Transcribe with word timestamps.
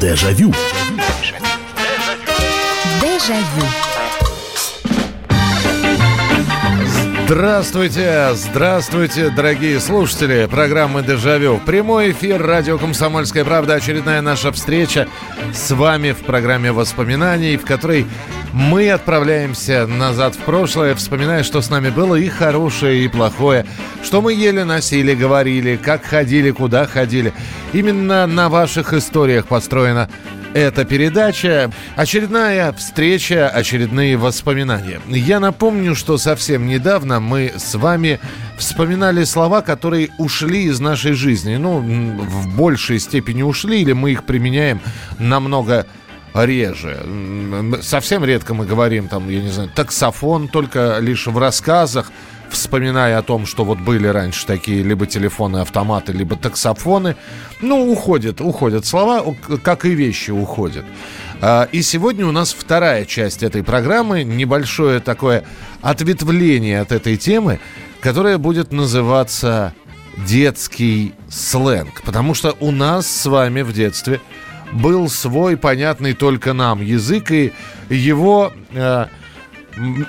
Дежавю. 0.00 0.50
Дежавю. 3.02 3.66
Здравствуйте, 7.26 8.30
здравствуйте, 8.32 9.28
дорогие 9.28 9.78
слушатели 9.78 10.48
программы 10.50 11.02
«Дежавю». 11.02 11.60
Прямой 11.66 12.12
эфир 12.12 12.42
радио 12.42 12.78
«Комсомольская 12.78 13.44
правда». 13.44 13.74
Очередная 13.74 14.22
наша 14.22 14.50
встреча 14.52 15.06
с 15.52 15.70
вами 15.70 16.12
в 16.12 16.24
программе 16.24 16.72
воспоминаний, 16.72 17.58
в 17.58 17.66
которой 17.66 18.06
мы 18.52 18.90
отправляемся 18.90 19.86
назад 19.86 20.34
в 20.34 20.38
прошлое, 20.38 20.94
вспоминая, 20.94 21.42
что 21.42 21.60
с 21.60 21.70
нами 21.70 21.90
было 21.90 22.16
и 22.16 22.28
хорошее, 22.28 23.04
и 23.04 23.08
плохое, 23.08 23.66
что 24.02 24.20
мы 24.20 24.34
ели, 24.34 24.62
носили, 24.62 25.14
говорили, 25.14 25.76
как 25.76 26.04
ходили, 26.04 26.50
куда 26.50 26.86
ходили. 26.86 27.32
Именно 27.72 28.26
на 28.26 28.48
ваших 28.48 28.92
историях 28.92 29.46
построена 29.46 30.08
эта 30.52 30.84
передача. 30.84 31.70
Очередная 31.96 32.72
встреча, 32.72 33.48
очередные 33.48 34.16
воспоминания. 34.16 35.00
Я 35.06 35.38
напомню, 35.40 35.94
что 35.94 36.18
совсем 36.18 36.66
недавно 36.66 37.20
мы 37.20 37.52
с 37.56 37.74
вами 37.76 38.18
вспоминали 38.58 39.24
слова, 39.24 39.62
которые 39.62 40.10
ушли 40.18 40.64
из 40.64 40.80
нашей 40.80 41.12
жизни. 41.12 41.56
Ну, 41.56 41.78
в 41.78 42.56
большей 42.56 42.98
степени 42.98 43.42
ушли, 43.42 43.82
или 43.82 43.92
мы 43.92 44.12
их 44.12 44.24
применяем 44.24 44.80
намного 45.18 45.86
реже. 46.34 47.04
Совсем 47.82 48.24
редко 48.24 48.54
мы 48.54 48.66
говорим, 48.66 49.08
там, 49.08 49.28
я 49.28 49.40
не 49.40 49.50
знаю, 49.50 49.70
таксофон 49.74 50.48
только 50.48 50.98
лишь 51.00 51.26
в 51.26 51.36
рассказах, 51.38 52.12
вспоминая 52.50 53.18
о 53.18 53.22
том, 53.22 53.46
что 53.46 53.64
вот 53.64 53.78
были 53.78 54.06
раньше 54.06 54.46
такие 54.46 54.82
либо 54.82 55.06
телефоны-автоматы, 55.06 56.12
либо 56.12 56.36
таксофоны. 56.36 57.16
Ну, 57.60 57.90
уходят, 57.90 58.40
уходят 58.40 58.86
слова, 58.86 59.24
как 59.62 59.84
и 59.84 59.90
вещи 59.90 60.30
уходят. 60.30 60.84
А, 61.40 61.68
и 61.72 61.82
сегодня 61.82 62.26
у 62.26 62.32
нас 62.32 62.52
вторая 62.52 63.04
часть 63.04 63.42
этой 63.42 63.62
программы, 63.62 64.24
небольшое 64.24 65.00
такое 65.00 65.44
ответвление 65.80 66.80
от 66.80 66.92
этой 66.92 67.16
темы, 67.16 67.60
которая 68.00 68.38
будет 68.38 68.72
называться 68.72 69.74
детский 70.26 71.14
сленг. 71.28 72.02
Потому 72.02 72.34
что 72.34 72.56
у 72.60 72.70
нас 72.70 73.06
с 73.06 73.26
вами 73.26 73.62
в 73.62 73.72
детстве 73.72 74.20
был 74.72 75.08
свой, 75.08 75.56
понятный 75.56 76.12
только 76.12 76.52
нам 76.52 76.80
язык, 76.80 77.30
и 77.30 77.52
его 77.88 78.52
э, 78.72 79.06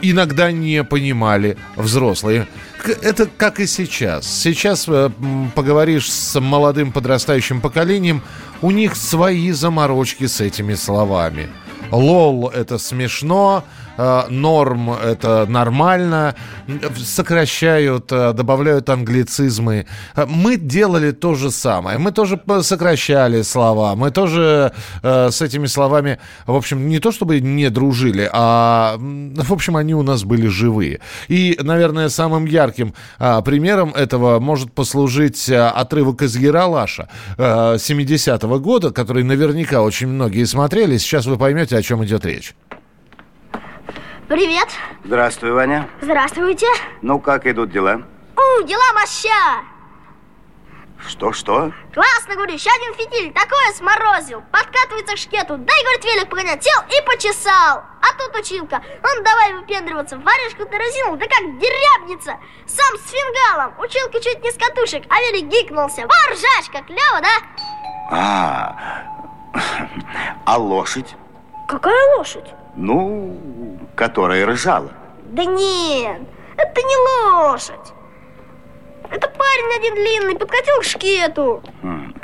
иногда 0.01 0.51
не 0.51 0.83
понимали 0.83 1.57
взрослые. 1.75 2.47
Это 3.01 3.27
как 3.37 3.59
и 3.59 3.67
сейчас. 3.67 4.27
Сейчас 4.27 4.87
э, 4.87 5.09
поговоришь 5.55 6.11
с 6.11 6.39
молодым 6.39 6.91
подрастающим 6.91 7.61
поколением, 7.61 8.21
у 8.61 8.71
них 8.71 8.95
свои 8.95 9.51
заморочки 9.51 10.27
с 10.27 10.41
этими 10.41 10.75
словами. 10.75 11.49
Лол– 11.91 12.49
это 12.53 12.77
смешно, 12.77 13.65
норм 13.97 14.91
это 14.91 15.45
нормально, 15.47 16.35
сокращают, 16.97 18.11
э, 18.11 18.33
добавляют 18.33 18.89
англицизмы. 18.89 19.85
Э, 20.15 20.25
мы 20.27 20.57
делали 20.57 21.11
то 21.11 21.35
же 21.35 21.51
самое. 21.51 21.97
Мы 21.97 22.11
тоже 22.11 22.41
сокращали 22.61 23.41
слова. 23.41 23.95
Мы 23.95 24.11
тоже 24.11 24.71
с 25.01 25.41
этими 25.41 25.67
словами, 25.67 26.19
в 26.45 26.55
общем, 26.55 26.87
не 26.87 26.99
то 26.99 27.11
чтобы 27.11 27.39
не 27.39 27.69
дружили, 27.69 28.29
а, 28.31 28.95
в 28.97 29.53
общем, 29.53 29.75
они 29.75 29.93
у 29.93 30.03
нас 30.03 30.23
были 30.23 30.47
живые. 30.47 30.99
И, 31.27 31.57
наверное, 31.61 32.09
самым 32.09 32.45
ярким 32.45 32.93
примером 33.45 33.93
этого 33.93 34.39
может 34.39 34.73
послужить 34.73 35.49
отрывок 35.49 36.21
из 36.21 36.35
Яралаша 36.35 37.09
70-го 37.37 38.59
года, 38.59 38.91
который 38.91 39.23
наверняка 39.23 39.81
очень 39.81 40.07
многие 40.07 40.45
смотрели. 40.45 40.97
Сейчас 40.97 41.25
вы 41.25 41.37
поймете, 41.37 41.77
о 41.77 41.81
чем 41.81 42.03
идет 42.03 42.25
речь. 42.25 42.53
Привет. 44.31 44.69
Здравствуй, 45.03 45.51
Ваня. 45.51 45.89
Здравствуйте. 45.99 46.65
Ну, 47.01 47.19
как 47.19 47.45
идут 47.45 47.69
дела? 47.69 48.03
У, 48.37 48.63
дела 48.63 48.93
моща. 48.93 49.65
Что-что? 51.05 51.73
Классно, 51.93 52.35
говорю, 52.35 52.53
еще 52.53 52.69
один 52.69 52.93
фитиль 52.93 53.33
такое 53.33 53.73
сморозил. 53.75 54.41
Подкатывается 54.53 55.15
к 55.15 55.17
шкету. 55.17 55.57
Дай, 55.57 55.83
говорит, 55.83 56.05
велик 56.05 56.29
погонять. 56.29 56.63
Сел 56.63 56.81
и 56.87 57.05
почесал. 57.05 57.83
А 57.99 58.13
тут 58.17 58.33
училка. 58.39 58.81
Он 59.03 59.21
давай 59.21 59.51
выпендриваться. 59.51 60.17
Варежку-то 60.17 60.77
разинул, 60.77 61.17
да 61.17 61.25
как 61.25 61.59
дерябница. 61.59 62.37
Сам 62.67 62.97
с 62.99 63.11
фингалом. 63.11 63.77
Училка 63.79 64.21
чуть 64.21 64.41
не 64.41 64.51
с 64.51 64.55
катушек, 64.55 65.03
а 65.09 65.19
велик 65.19 65.49
гикнулся. 65.49 66.03
Во, 66.03 66.81
клево, 66.83 67.19
да? 67.19 67.35
А, 68.09 68.75
а 70.45 70.57
лошадь? 70.57 71.17
Какая 71.67 72.15
лошадь? 72.15 72.53
Ну, 72.75 73.70
которая 73.95 74.45
ржала. 74.45 74.91
Да 75.25 75.45
нет, 75.45 76.21
это 76.57 76.81
не 76.81 76.97
лошадь. 77.41 77.93
Это 79.09 79.27
парень 79.27 79.77
один 79.77 79.95
длинный, 79.95 80.37
подкатил 80.37 80.79
к 80.79 80.83
шкету. 80.85 81.61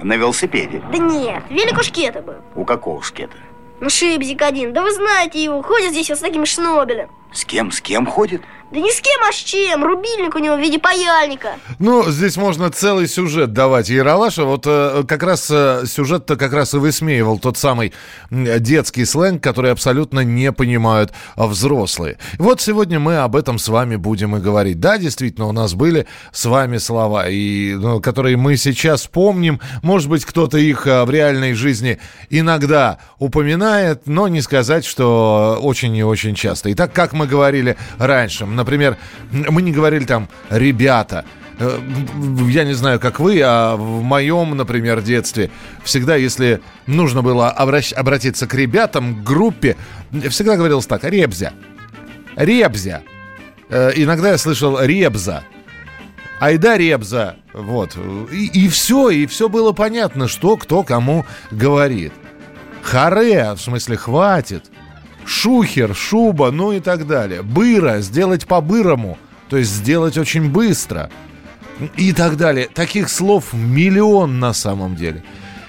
На 0.01 0.13
велосипеде? 0.13 0.81
Да 0.91 0.97
нет, 0.97 1.43
велико 1.49 1.83
шкета 1.83 2.21
был. 2.21 2.35
У 2.55 2.63
какого 2.63 3.03
шкета? 3.03 3.35
Ну, 3.79 3.89
Шибзик 3.89 4.41
один, 4.41 4.73
да 4.73 4.81
вы 4.81 4.91
знаете 4.91 5.43
его, 5.43 5.61
ходит 5.61 5.91
здесь 5.91 6.09
вот 6.09 6.17
с 6.17 6.21
таким 6.21 6.45
шнобелем. 6.45 7.09
С 7.31 7.45
кем, 7.45 7.71
с 7.71 7.81
кем 7.81 8.05
ходит? 8.05 8.41
Да 8.69 8.79
не 8.79 8.91
с 8.91 8.99
кем, 8.99 9.21
а 9.27 9.31
с 9.31 9.35
чем. 9.35 9.83
Рубильник 9.83 10.35
у 10.35 10.39
него 10.39 10.57
в 10.57 10.59
виде 10.59 10.77
паяльника. 10.77 11.55
Ну, 11.79 12.09
здесь 12.11 12.35
можно 12.35 12.69
целый 12.69 13.07
сюжет 13.07 13.53
давать. 13.53 13.87
Яралаша 13.87 14.43
вот 14.43 14.63
э, 14.65 15.05
как 15.07 15.23
раз 15.23 15.47
э, 15.49 15.85
сюжет-то 15.85 16.35
как 16.35 16.51
раз 16.51 16.73
и 16.73 16.77
высмеивал 16.77 17.39
тот 17.39 17.57
самый 17.57 17.93
детский 18.29 19.05
сленг, 19.05 19.41
который 19.41 19.71
абсолютно 19.71 20.19
не 20.19 20.51
понимают 20.51 21.13
взрослые. 21.37 22.17
Вот 22.39 22.59
сегодня 22.59 22.99
мы 22.99 23.19
об 23.19 23.37
этом 23.37 23.57
с 23.57 23.69
вами 23.69 23.95
будем 23.95 24.35
и 24.35 24.41
говорить. 24.41 24.81
Да, 24.81 24.97
действительно, 24.97 25.47
у 25.47 25.53
нас 25.53 25.73
были 25.73 26.05
с 26.33 26.43
вами 26.43 26.77
слова, 26.77 27.29
и, 27.29 27.73
ну, 27.73 28.01
которые 28.01 28.35
мы 28.35 28.57
сейчас 28.57 29.07
помним. 29.07 29.61
Может 29.81 30.09
быть, 30.09 30.25
кто-то 30.25 30.57
их 30.57 30.85
э, 30.87 31.05
в 31.05 31.09
реальной 31.09 31.53
жизни 31.53 31.99
иногда 32.29 32.97
упоминает, 33.17 34.07
но 34.07 34.27
не 34.27 34.41
сказать, 34.41 34.83
что 34.83 35.57
очень 35.61 35.95
и 35.95 36.03
очень 36.03 36.35
часто. 36.35 36.69
Итак, 36.73 36.91
как 36.91 37.13
мы 37.13 37.27
говорили 37.27 37.77
раньше, 37.97 38.45
Например, 38.57 38.97
мы 39.31 39.61
не 39.61 39.71
говорили 39.71 40.03
там 40.03 40.27
«ребята», 40.49 41.23
э, 41.59 41.79
я 42.49 42.65
не 42.65 42.73
знаю, 42.73 42.99
как 42.99 43.19
вы, 43.19 43.39
а 43.43 43.75
в 43.75 44.01
моем, 44.01 44.57
например, 44.57 45.01
детстве 45.01 45.49
всегда, 45.83 46.15
если 46.15 46.59
нужно 46.87 47.21
было 47.21 47.49
обратиться 47.49 48.47
к 48.47 48.53
ребятам, 48.55 49.15
к 49.15 49.23
группе, 49.23 49.77
всегда 50.29 50.57
говорилось 50.57 50.87
так, 50.87 51.03
ребзя, 51.03 51.53
ребзя. 52.35 53.03
Э, 53.69 53.91
иногда 53.95 54.31
я 54.31 54.37
слышал 54.37 54.81
ребза. 54.81 55.43
Айда 56.39 56.77
Ребза, 56.77 57.37
вот. 57.53 57.97
И, 58.31 58.65
и 58.65 58.67
все, 58.67 59.09
и 59.09 59.25
все 59.25 59.49
было 59.49 59.71
понятно, 59.71 60.27
что 60.27 60.55
кто 60.55 60.83
кому 60.83 61.25
говорит. 61.49 62.13
Харе, 62.83 63.53
в 63.53 63.57
смысле, 63.59 63.97
хватит 63.97 64.69
шухер, 65.27 65.93
шуба, 65.93 66.51
ну 66.51 66.71
и 66.71 66.79
так 66.79 67.05
далее. 67.05 67.43
Быра, 67.43 67.99
сделать 67.99 68.47
по-бырому, 68.47 69.17
то 69.49 69.57
есть 69.57 69.71
сделать 69.71 70.17
очень 70.17 70.49
быстро. 70.49 71.09
И 71.95 72.11
так 72.11 72.37
далее. 72.37 72.67
Таких 72.73 73.09
слов 73.09 73.53
миллион 73.53 74.39
на 74.39 74.53
самом 74.53 74.95
деле. 74.95 75.23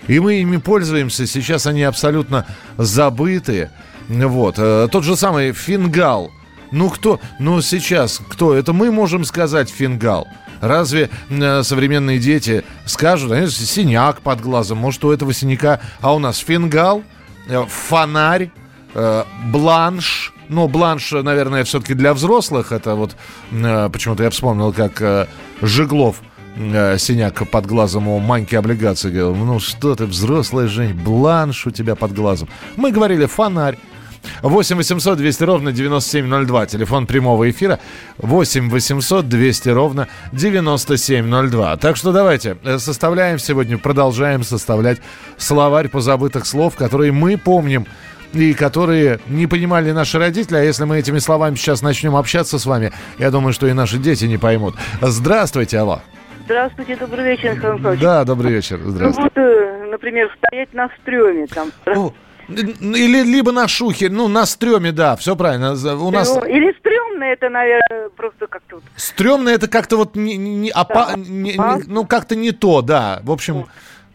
И 0.06 0.18
мы 0.20 0.40
ими 0.40 0.56
пользуемся. 0.56 1.26
Сейчас 1.26 1.66
они 1.66 1.82
абсолютно 1.82 2.46
забытые. 2.78 3.70
Вот. 4.08 4.54
Э, 4.56 4.88
тот 4.90 5.04
же 5.04 5.16
самый 5.16 5.52
фингал. 5.52 6.30
Ну 6.70 6.88
кто? 6.88 7.20
Ну 7.38 7.60
сейчас 7.60 8.22
кто? 8.26 8.54
Это 8.54 8.72
мы 8.72 8.90
можем 8.90 9.24
сказать 9.24 9.68
фингал. 9.68 10.26
Разве 10.62 11.10
э, 11.28 11.62
современные 11.62 12.18
дети 12.18 12.64
скажут, 12.86 13.30
а, 13.32 13.46
синяк 13.48 14.22
под 14.22 14.40
глазом, 14.40 14.78
может 14.78 15.04
у 15.04 15.12
этого 15.12 15.34
синяка, 15.34 15.80
а 16.00 16.14
у 16.14 16.18
нас 16.18 16.38
фингал, 16.38 17.02
э, 17.48 17.64
фонарь, 17.68 18.50
Э, 19.00 19.24
бланш. 19.52 20.32
Ну, 20.48 20.66
бланш, 20.66 21.12
наверное, 21.12 21.62
все-таки 21.62 21.94
для 21.94 22.12
взрослых. 22.14 22.72
Это 22.72 22.96
вот 22.96 23.14
э, 23.52 23.88
почему-то 23.92 24.24
я 24.24 24.30
вспомнил, 24.30 24.72
как 24.72 25.00
э, 25.00 25.26
Жиглов 25.62 26.16
синяк 26.56 27.48
под 27.48 27.66
глазом 27.66 28.08
у 28.08 28.18
Маньки 28.18 28.56
облигации 28.56 29.10
говорил, 29.10 29.36
ну 29.36 29.60
что 29.60 29.94
ты, 29.94 30.06
взрослая 30.06 30.66
жизнь, 30.66 30.92
бланш 30.92 31.68
у 31.68 31.70
тебя 31.70 31.94
под 31.94 32.12
глазом. 32.12 32.48
Мы 32.76 32.90
говорили 32.90 33.26
фонарь. 33.26 33.78
8 34.42 34.76
800 34.76 35.18
200 35.18 35.44
ровно 35.44 35.72
9702. 35.72 36.66
Телефон 36.66 37.06
прямого 37.06 37.48
эфира 37.48 37.78
8 38.18 38.70
800 38.70 39.28
200 39.28 39.68
ровно 39.68 40.08
9702. 40.32 41.76
Так 41.76 41.96
что 41.96 42.10
давайте 42.10 42.56
составляем 42.78 43.38
сегодня, 43.38 43.78
продолжаем 43.78 44.42
составлять 44.42 44.98
словарь 45.36 45.88
позабытых 45.88 46.44
слов, 46.44 46.74
которые 46.74 47.12
мы 47.12 47.36
помним 47.36 47.86
и 48.32 48.54
которые 48.54 49.20
не 49.28 49.46
понимали 49.46 49.90
наши 49.92 50.18
родители. 50.18 50.56
А 50.56 50.62
если 50.62 50.84
мы 50.84 50.98
этими 50.98 51.18
словами 51.18 51.54
сейчас 51.54 51.82
начнем 51.82 52.16
общаться 52.16 52.58
с 52.58 52.66
вами, 52.66 52.92
я 53.18 53.30
думаю, 53.30 53.52
что 53.52 53.66
и 53.66 53.72
наши 53.72 53.98
дети 53.98 54.24
не 54.26 54.38
поймут. 54.38 54.74
Здравствуйте, 55.00 55.78
алло. 55.78 56.00
Здравствуйте, 56.44 56.96
добрый 56.96 57.24
вечер, 57.24 57.54
Михаил 57.54 57.74
Михайлович. 57.74 58.00
Да, 58.00 58.24
добрый 58.24 58.52
вечер. 58.52 58.80
Здравствуйте. 58.84 59.30
Ну, 59.36 59.42
вот, 59.44 59.52
э, 59.84 59.90
например, 59.90 60.30
стоять 60.38 60.72
на 60.72 60.88
стреме 61.02 61.46
там. 61.46 61.70
О, 61.86 62.12
Или 62.48 63.22
либо 63.22 63.52
на 63.52 63.68
шухе, 63.68 64.08
ну, 64.08 64.28
на 64.28 64.46
стреме, 64.46 64.90
да, 64.92 65.16
все 65.16 65.36
правильно. 65.36 65.72
У 65.72 66.10
нас 66.10 66.34
Ну, 66.34 66.44
Или 66.46 66.74
стрёмно 66.78 67.24
это, 67.24 67.50
наверное, 67.50 68.08
просто 68.16 68.46
как-то 68.46 68.76
вот. 68.76 68.84
стрёмно 68.96 69.50
это 69.50 69.68
как-то 69.68 69.98
вот 69.98 70.16
не, 70.16 70.36
не- 70.38 70.70
опа- 70.70 71.14
не- 71.18 71.52
не- 71.52 71.54
А? 71.58 71.78
ну, 71.86 72.06
как-то 72.06 72.34
не 72.36 72.52
то, 72.52 72.80
да. 72.80 73.20
В 73.24 73.30
общем, 73.30 73.66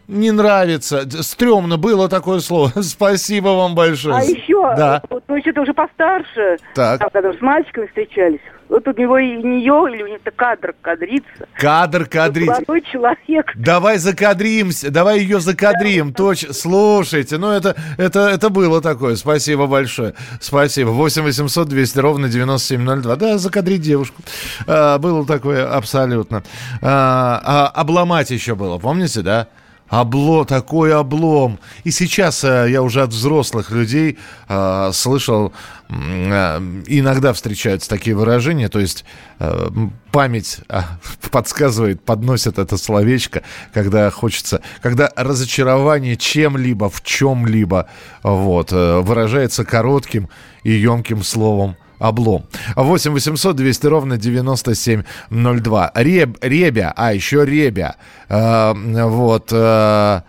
не 0.08 0.30
нравится. 0.30 1.04
Стрёмно 1.22 1.76
было 1.76 2.08
такое 2.08 2.40
слово. 2.40 2.72
Спасибо 2.82 3.48
вам 3.48 3.74
большое. 3.74 4.16
А 4.16 4.22
еще, 4.22 4.74
Да. 4.76 5.02
вот, 5.10 5.24
ну, 5.28 5.40
что-то 5.40 5.62
уже 5.62 5.72
постарше, 5.74 6.56
Так. 6.74 7.00
там, 7.00 7.10
когда 7.12 7.32
с 7.32 7.40
мальчиками 7.40 7.86
встречались, 7.86 8.40
вот 8.68 8.88
у 8.88 8.92
него 8.92 9.18
и 9.18 9.36
нее, 9.36 9.92
или 9.94 10.02
у 10.02 10.06
них-то 10.06 10.30
кадр 10.30 10.74
кадрится. 10.80 11.46
Кадр 11.58 12.06
кадрить. 12.06 12.48
Молодой 12.48 12.82
человек. 12.90 13.52
Давай 13.54 13.98
закадримся, 13.98 14.90
давай 14.90 15.20
ее 15.20 15.38
закадрим. 15.40 16.12
Точно. 16.14 16.52
Слушайте, 16.54 17.36
ну 17.36 17.50
это, 17.50 17.76
это, 17.98 18.20
это 18.20 18.48
было 18.48 18.80
такое. 18.80 19.16
Спасибо 19.16 19.66
большое. 19.66 20.14
Спасибо. 20.40 20.88
8 20.90 21.22
800 21.22 21.68
200 21.68 21.98
ровно 21.98 22.28
9702. 22.28 23.16
Да, 23.16 23.38
закадрить 23.38 23.82
девушку. 23.82 24.22
А, 24.66 24.98
было 24.98 25.26
такое 25.26 25.70
абсолютно. 25.70 26.42
А, 26.80 27.40
а, 27.44 27.80
обломать 27.80 28.30
еще 28.30 28.54
было, 28.54 28.78
помните, 28.78 29.20
да? 29.20 29.48
Обло, 29.88 30.46
такой 30.46 30.94
облом. 30.94 31.58
И 31.84 31.90
сейчас 31.90 32.42
а, 32.42 32.64
я 32.64 32.82
уже 32.82 33.02
от 33.02 33.10
взрослых 33.10 33.70
людей 33.70 34.18
а, 34.48 34.90
слышал, 34.92 35.52
а, 35.90 36.58
иногда 36.86 37.32
встречаются 37.34 37.90
такие 37.90 38.16
выражения, 38.16 38.68
то 38.68 38.80
есть 38.80 39.04
м, 39.38 39.92
память 40.10 40.60
а, 40.68 40.98
подсказывает, 41.30 42.02
подносит 42.02 42.58
это 42.58 42.78
словечко, 42.78 43.42
когда 43.74 44.10
хочется, 44.10 44.62
когда 44.80 45.10
разочарование 45.16 46.16
чем-либо, 46.16 46.88
в 46.88 47.02
чем-либо, 47.02 47.88
вот, 48.22 48.72
э, 48.72 49.00
выражается 49.00 49.64
коротким 49.64 50.30
и 50.62 50.72
емким 50.72 51.22
словом 51.22 51.76
облом. 52.08 52.44
8 52.76 53.12
800 53.12 53.56
200 53.56 53.86
ровно 53.86 54.16
9702. 54.16 55.92
Реб, 55.94 56.38
ребя, 56.42 56.92
а 56.96 57.12
еще 57.12 57.44
ребя. 57.44 57.96
Э, 58.28 58.72
вот. 58.74 59.48
э, 59.52 60.20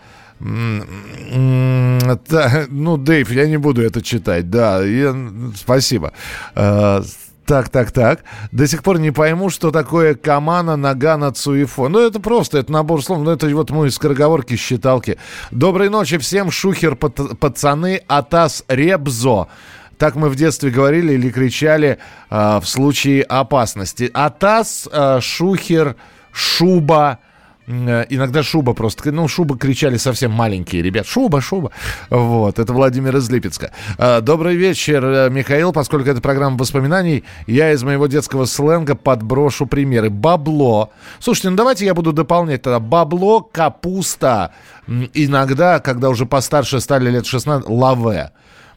ну, 2.70 2.98
Дэйв, 2.98 3.32
я 3.32 3.48
не 3.48 3.58
буду 3.58 3.82
это 3.82 4.02
читать, 4.02 4.50
да, 4.50 4.84
я- 4.84 5.16
спасибо. 5.56 6.12
Э, 6.56 7.02
так, 7.46 7.70
так, 7.70 7.92
так. 7.92 8.24
До 8.52 8.68
сих 8.68 8.82
пор 8.82 9.00
не 9.00 9.12
пойму, 9.12 9.50
что 9.50 9.72
такое 9.72 10.16
Камана, 10.16 10.76
Нагана, 10.76 11.32
Цуефо. 11.32 11.90
Ну, 11.90 12.00
это 12.00 12.20
просто, 12.20 12.58
это 12.58 12.72
набор 12.72 13.04
слов. 13.04 13.20
Ну, 13.20 13.32
это 13.32 13.48
вот 13.50 13.70
мы 13.70 13.92
скороговорки, 13.92 14.56
считалки. 14.56 15.18
Доброй 15.52 15.90
ночи 15.90 16.18
всем, 16.18 16.50
шухер, 16.50 16.96
пацаны, 16.96 18.02
Атас 18.08 18.64
Ребзо. 18.68 19.48
Так 19.98 20.16
мы 20.16 20.30
в 20.30 20.36
детстве 20.36 20.72
говорили 20.72 21.14
или 21.14 21.30
кричали 21.30 21.98
а, 22.30 22.60
в 22.60 22.68
случае 22.68 23.24
опасности. 23.24 24.10
Атас, 24.14 24.88
а, 24.92 25.22
Шухер, 25.22 25.96
Шуба. 26.32 27.20
Э, 27.68 28.06
Иногда 28.10 28.44
шуба 28.44 28.74
просто. 28.74 29.12
Ну, 29.12 29.28
шуба 29.28 29.58
кричали 29.58 29.98
совсем 29.98 30.32
маленькие 30.32 30.82
ребят. 30.82 31.08
Шуба, 31.08 31.42
шуба. 31.42 31.72
Вот, 32.10 32.60
это 32.60 32.74
Владимир 32.74 33.16
из 33.18 33.30
Липецка. 33.30 33.72
А, 33.98 34.22
Добрый 34.22 34.56
вечер, 34.56 35.04
э, 35.04 35.30
Михаил. 35.30 35.74
Поскольку 35.74 36.10
это 36.10 36.22
программа 36.22 36.58
воспоминаний, 36.58 37.24
я 37.48 37.72
из 37.72 37.84
моего 37.84 38.08
детского 38.08 38.46
сленга 38.46 38.96
подброшу 38.96 39.66
примеры. 39.66 40.10
Бабло. 40.10 40.92
Слушайте, 41.20 41.50
ну 41.50 41.56
давайте 41.56 41.86
я 41.86 41.94
буду 41.94 42.14
дополнять 42.14 42.62
тогда. 42.62 42.80
Бабло, 42.80 43.42
капуста. 43.42 44.52
Иногда, 44.88 45.80
когда 45.80 46.10
уже 46.10 46.26
постарше 46.26 46.80
стали 46.80 47.10
лет 47.10 47.26
16, 47.26 47.68
лаве. 47.68 48.32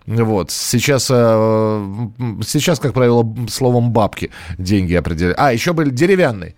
Вот. 0.09 0.51
Сейчас, 0.51 1.09
э, 1.11 2.09
сейчас, 2.47 2.81
как 2.81 2.95
правило, 2.95 3.27
словом 3.49 3.93
бабки 3.93 4.31
деньги 4.57 4.95
определяют. 4.95 5.39
А, 5.39 5.53
еще 5.53 5.75
были 5.75 5.91
деревянные. 5.91 6.55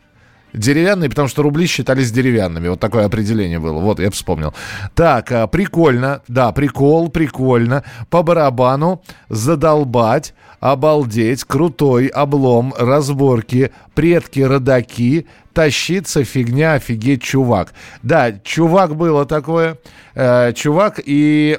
Деревянные, 0.53 1.11
потому 1.11 1.27
что 1.27 1.43
рубли 1.43 1.67
считались 1.67 2.13
деревянными. 2.13 2.69
Вот 2.69 2.79
такое 2.79 3.07
определение 3.07 3.59
было. 3.59 3.81
Вот, 3.81 3.99
я 3.99 4.11
вспомнил. 4.13 4.55
Так, 4.95 5.33
а, 5.33 5.49
прикольно. 5.49 6.23
Да, 6.29 6.53
прикол, 6.53 7.09
прикольно. 7.09 7.83
По 8.09 8.23
барабану. 8.23 9.03
Задолбать. 9.29 10.33
Обалдеть. 10.61 11.43
Крутой. 11.43 12.07
Облом. 12.07 12.73
Разборки. 12.79 13.73
Предки, 13.95 14.41
родаки. 14.41 15.27
Тащиться, 15.53 16.23
фигня, 16.23 16.75
офигеть, 16.75 17.23
чувак. 17.25 17.75
Да, 18.05 18.31
чувак 18.45 18.95
было 18.95 19.27
такое. 19.27 19.79
Э, 20.15 20.53
чувак 20.53 21.01
и... 21.05 21.59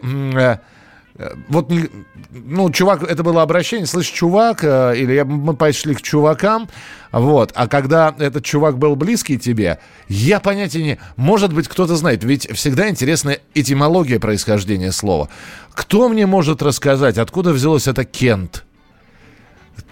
э, 1.21 1.35
Вот, 1.49 1.71
ну, 2.31 2.69
чувак, 2.71 3.03
это 3.03 3.23
было 3.23 3.41
обращение, 3.41 3.85
слышь, 3.85 4.07
чувак, 4.07 4.63
э, 4.63 4.93
или 4.97 5.13
я- 5.13 5.25
мы 5.25 5.55
пошли 5.55 5.95
к 5.95 6.01
чувакам, 6.01 6.69
вот, 7.11 7.51
а 7.55 7.67
когда 7.67 8.15
этот 8.19 8.43
чувак 8.45 8.77
был 8.77 8.95
близкий 8.95 9.37
тебе, 9.37 9.77
я 10.07 10.39
понятия 10.39 10.83
не... 10.83 10.97
Может 11.17 11.53
быть, 11.53 11.67
кто-то 11.67 11.95
знает, 11.95 12.23
ведь 12.23 12.49
всегда 12.51 12.89
интересна 12.89 13.37
этимология 13.53 14.19
происхождения 14.19 14.91
слова. 14.91 15.27
Кто 15.73 16.09
мне 16.09 16.25
может 16.25 16.61
рассказать, 16.61 17.17
откуда 17.17 17.51
взялось 17.53 17.87
это 17.87 18.05
Кент? 18.05 18.63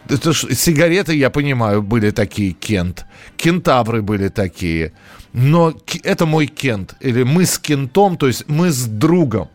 Это 0.10 0.34
ж 0.34 0.56
сигареты, 0.56 1.16
я 1.16 1.30
понимаю, 1.30 1.82
были 1.84 2.12
такие 2.12 2.54
Кент. 2.54 3.06
Кентавры 3.38 4.02
были 4.02 4.30
такие. 4.30 4.92
Но 5.34 5.74
это 6.04 6.26
мой 6.26 6.48
Кент. 6.48 6.96
Или 7.00 7.24
мы 7.24 7.46
с 7.46 7.60
Кентом, 7.60 8.18
то 8.18 8.28
есть 8.28 8.46
мы 8.48 8.72
с 8.72 8.86
другом. 8.86 9.50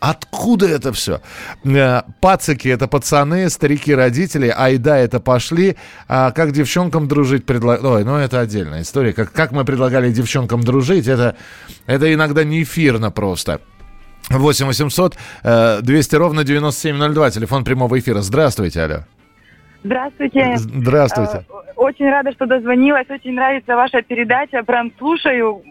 Откуда 0.00 0.66
это 0.66 0.92
все? 0.92 1.20
Э, 1.64 2.02
Пацики 2.20 2.68
это 2.68 2.88
пацаны, 2.88 3.50
старики 3.50 3.94
родители, 3.94 4.48
айда 4.48 4.96
это 4.96 5.20
пошли. 5.20 5.76
А 6.08 6.30
как 6.32 6.52
девчонкам 6.52 7.06
дружить 7.06 7.44
предлагали? 7.44 7.86
Ой, 7.86 8.04
ну 8.04 8.16
это 8.16 8.40
отдельная 8.40 8.80
история. 8.80 9.12
Как, 9.12 9.30
как 9.30 9.52
мы 9.52 9.64
предлагали 9.64 10.10
девчонкам 10.10 10.62
дружить, 10.62 11.06
это, 11.06 11.36
это 11.86 12.12
иногда 12.12 12.44
не 12.44 12.62
эфирно 12.62 13.10
просто. 13.10 13.60
8 14.30 14.66
800 14.66 15.16
э, 15.42 15.80
200 15.82 16.16
ровно 16.16 16.44
9702, 16.44 17.30
телефон 17.30 17.64
прямого 17.64 17.98
эфира. 17.98 18.20
Здравствуйте, 18.22 18.82
алло. 18.82 18.96
Здравствуйте. 19.82 20.54
Здравствуйте. 20.56 21.44
Э, 21.48 21.72
Очень 21.76 22.10
рада, 22.10 22.32
что 22.32 22.46
дозвонилась. 22.46 23.06
Очень 23.10 23.34
нравится 23.34 23.74
ваша 23.76 24.00
передача. 24.02 24.62
Прям 24.62 24.92
слушаю. 24.98 25.62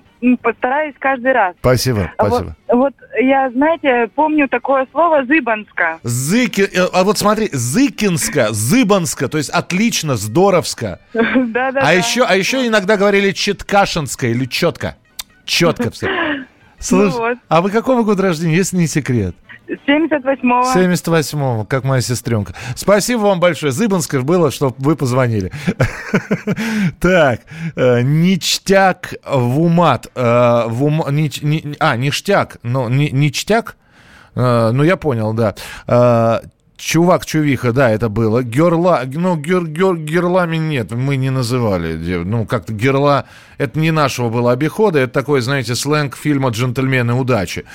Постараюсь 0.42 0.96
каждый 1.00 1.32
раз. 1.32 1.56
Спасибо, 1.60 2.12
спасибо. 2.16 2.56
Вот, 2.68 2.78
вот 2.78 2.94
я, 3.22 3.50
знаете, 3.52 4.10
помню 4.16 4.48
такое 4.50 4.86
слово 4.92 5.26
«зыбанска». 5.26 6.00
Зыки, 6.04 6.62
э, 6.62 6.88
а 6.92 7.04
вот 7.04 7.18
смотри, 7.18 7.50
Зыкинска, 7.52 8.52
Зыбанска, 8.52 9.30
то 9.30 9.38
есть 9.38 9.50
отлично, 9.50 10.18
здоровско. 10.18 11.00
Да-да-да. 11.14 11.82
А 11.82 11.94
еще, 11.94 12.24
а 12.24 12.36
еще 12.36 12.68
иногда 12.68 12.98
говорили 12.98 13.32
Четкашинска 13.32 14.28
или 14.28 14.46
четко. 14.46 14.98
Четко 15.46 15.90
все. 15.90 16.10
Слушай, 16.80 17.18
вот. 17.18 17.38
а 17.48 17.62
вы 17.62 17.72
какого 17.72 18.04
года 18.04 18.24
рождения, 18.24 18.56
если 18.56 18.78
не 18.78 18.88
секрет? 18.88 19.36
78-го. 19.88 20.74
78-го, 20.74 21.66
как 21.66 21.84
моя 21.84 22.02
сестренка. 22.02 22.54
Спасибо 22.76 23.20
вам 23.22 23.40
большое. 23.40 23.72
Зыбанска 23.72 24.22
было, 24.22 24.52
что 24.52 24.74
вы 24.78 24.96
позвонили. 24.96 25.52
Так, 27.00 27.42
э, 27.76 28.02
ништяк 28.02 29.14
в 29.26 29.60
умат. 29.62 30.08
э, 30.16 30.20
А, 31.80 31.98
ништяк, 31.98 32.58
но 32.64 32.90
ни- 32.90 33.10
ништяк? 33.12 33.76
Э, 34.36 34.72
Ну, 34.72 34.84
я 34.84 34.98
понял, 34.98 35.34
да. 35.34 36.42
Чувак, 36.78 37.26
чувиха, 37.26 37.74
да, 37.74 37.90
это 37.90 38.08
было. 38.08 38.42
Герла, 38.42 39.02
ну, 39.06 39.36
гер, 39.36 39.66
гер, 39.68 39.98
герлами 39.98 40.56
нет, 40.56 40.92
мы 40.92 41.18
не 41.18 41.30
называли. 41.30 41.98
Ну, 42.24 42.46
как-то 42.46 42.72
герла, 42.72 43.26
это 43.58 43.78
не 43.78 43.92
нашего 43.92 44.30
было 44.30 44.54
обихода, 44.54 45.00
это 45.00 45.12
такой, 45.12 45.42
знаете, 45.42 45.76
сленг 45.76 46.16
фильма 46.16 46.50
«Джентльмены 46.52 47.14
удачи». 47.16 47.66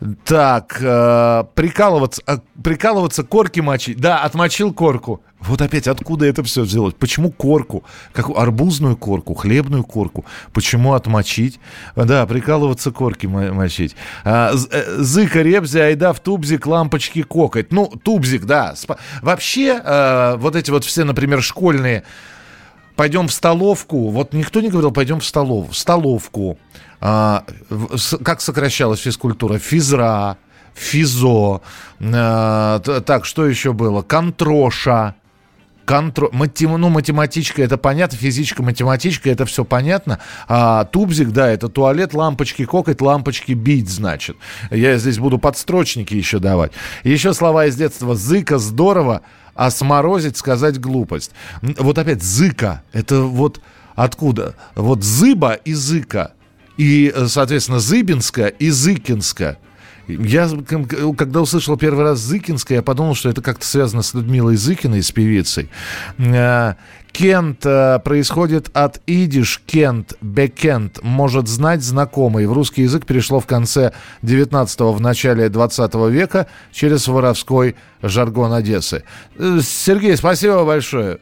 Э, 0.00 0.06
Так, 0.24 0.78
э, 0.80 1.44
прикалываться, 1.54 2.22
а, 2.26 2.38
прикалываться, 2.62 3.22
корки 3.24 3.60
мочить. 3.60 3.98
Да, 3.98 4.18
отмочил 4.22 4.72
корку. 4.72 5.22
Вот 5.40 5.60
опять, 5.62 5.86
откуда 5.86 6.26
это 6.26 6.42
все 6.42 6.62
взялось? 6.62 6.94
Почему 6.98 7.30
корку? 7.30 7.84
Как 8.12 8.28
арбузную 8.30 8.96
корку, 8.96 9.34
хлебную 9.34 9.84
корку? 9.84 10.24
Почему 10.52 10.94
отмочить? 10.94 11.60
Да, 11.94 12.26
прикалываться, 12.26 12.90
корки 12.90 13.26
мо- 13.26 13.52
мочить. 13.52 13.96
А, 14.24 14.52
э, 14.70 14.96
зыка, 14.98 15.42
ребзи, 15.42 15.78
айда 15.78 16.12
в 16.12 16.20
тубзик, 16.20 16.66
лампочки 16.66 17.22
кокать. 17.22 17.72
Ну, 17.72 17.86
тубзик, 18.02 18.44
да. 18.44 18.74
Вообще, 19.22 19.80
э, 19.82 20.36
вот 20.36 20.56
эти 20.56 20.70
вот 20.70 20.84
все, 20.84 21.04
например, 21.04 21.42
школьные 21.42 22.02
пойдем 22.96 23.28
в 23.28 23.32
столовку. 23.32 24.08
Вот 24.08 24.32
никто 24.32 24.60
не 24.60 24.68
говорил, 24.68 24.90
пойдем 24.90 25.20
в 25.20 25.24
столовку. 25.24 25.72
В 25.72 25.76
столовку. 25.76 26.58
А, 27.00 27.44
как 28.24 28.40
сокращалась 28.40 29.00
физкультура? 29.00 29.58
Физра, 29.58 30.38
физо. 30.74 31.60
А, 32.00 32.78
так, 32.80 33.24
что 33.24 33.46
еще 33.46 33.72
было? 33.72 34.02
Контроша. 34.02 35.14
контроль. 35.86 36.30
Матем... 36.32 36.72
Ну, 36.78 36.90
математичка 36.90 37.62
это 37.62 37.78
понятно, 37.78 38.18
физичка, 38.18 38.62
математичка 38.62 39.30
это 39.30 39.46
все 39.46 39.64
понятно. 39.64 40.18
А 40.48 40.84
тубзик, 40.84 41.30
да, 41.30 41.48
это 41.48 41.68
туалет, 41.68 42.12
лампочки, 42.12 42.66
кокоть, 42.66 43.00
лампочки 43.00 43.52
бить, 43.52 43.88
значит. 43.88 44.36
Я 44.70 44.98
здесь 44.98 45.18
буду 45.18 45.38
подстрочники 45.38 46.12
еще 46.12 46.38
давать. 46.40 46.72
Еще 47.04 47.32
слова 47.32 47.66
из 47.66 47.76
детства. 47.76 48.14
Зыка, 48.14 48.58
здорово, 48.58 49.22
а 49.54 49.70
сморозить, 49.70 50.36
сказать 50.36 50.78
глупость. 50.78 51.30
Вот 51.62 51.96
опять 51.96 52.22
зыка, 52.22 52.82
это 52.92 53.22
вот 53.22 53.60
откуда? 53.94 54.54
Вот 54.74 55.02
зыба 55.02 55.54
и 55.54 55.72
зыка. 55.72 56.32
И, 56.76 57.12
соответственно, 57.26 57.80
Зыбинска 57.80 58.46
и 58.46 58.70
Зыкинска. 58.70 59.58
Я, 60.08 60.48
когда 61.18 61.40
услышал 61.40 61.76
первый 61.76 62.04
раз 62.04 62.20
Зыкинская, 62.20 62.78
я 62.78 62.82
подумал, 62.82 63.14
что 63.14 63.28
это 63.28 63.42
как-то 63.42 63.66
связано 63.66 64.02
с 64.02 64.14
Людмилой 64.14 64.56
Зыкиной, 64.56 65.02
с 65.02 65.10
певицей. 65.10 65.68
Э, 66.18 66.74
Кент 67.10 67.64
э, 67.64 67.98
происходит 68.04 68.70
от 68.72 69.00
идиш 69.06 69.60
Кент, 69.66 70.14
бекент, 70.20 71.00
может 71.02 71.48
знать 71.48 71.82
знакомый. 71.82 72.46
В 72.46 72.52
русский 72.52 72.82
язык 72.82 73.04
перешло 73.04 73.40
в 73.40 73.46
конце 73.46 73.92
19-го, 74.22 74.92
в 74.92 75.00
начале 75.00 75.48
20 75.48 75.94
века 76.10 76.46
через 76.72 77.08
воровской 77.08 77.74
жаргон 78.02 78.52
Одессы. 78.52 79.02
Э, 79.38 79.58
Сергей, 79.60 80.16
спасибо 80.16 80.64
большое 80.64 81.18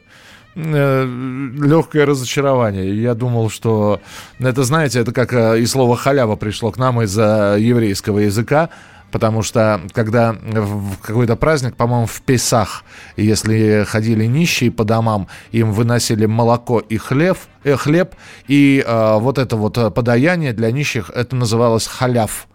легкое 0.55 2.05
разочарование. 2.05 3.01
Я 3.01 3.13
думал, 3.13 3.49
что 3.49 3.99
это, 4.39 4.63
знаете, 4.63 4.99
это 4.99 5.11
как 5.11 5.33
и 5.33 5.65
слово 5.65 5.97
халява 5.97 6.35
пришло 6.35 6.71
к 6.71 6.77
нам 6.77 7.01
из 7.01 7.17
еврейского 7.17 8.19
языка. 8.19 8.69
Потому 9.15 9.43
что 9.43 9.79
когда 9.93 10.33
в 10.33 10.97
какой-то 10.97 11.37
праздник, 11.37 11.77
по-моему, 11.77 12.05
в 12.05 12.21
Песах, 12.23 12.83
если 13.15 13.85
ходили 13.87 14.25
нищие 14.25 14.71
по 14.71 14.83
домам, 14.83 15.29
им 15.53 15.71
выносили 15.71 16.25
молоко 16.25 16.79
и 16.79 16.97
хлеб, 16.97 17.37
э, 17.63 17.77
хлеб 17.77 18.15
и 18.49 18.83
э, 18.85 19.17
вот 19.19 19.37
это 19.37 19.55
вот 19.55 19.93
подаяние 19.93 20.51
для 20.51 20.69
нищих, 20.69 21.11
это 21.15 21.33
называлось 21.37 21.87
халяв. 21.87 22.47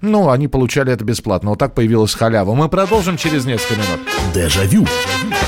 Ну, 0.00 0.30
они 0.30 0.48
получали 0.48 0.92
это 0.92 1.04
бесплатно. 1.04 1.50
Вот 1.50 1.60
так 1.60 1.74
появилась 1.74 2.14
халява. 2.14 2.52
Мы 2.52 2.68
продолжим 2.68 3.16
через 3.16 3.44
несколько 3.44 3.74
минут. 3.74 4.00
Дежавю. 4.34 4.86
Дежавю. 4.86 5.47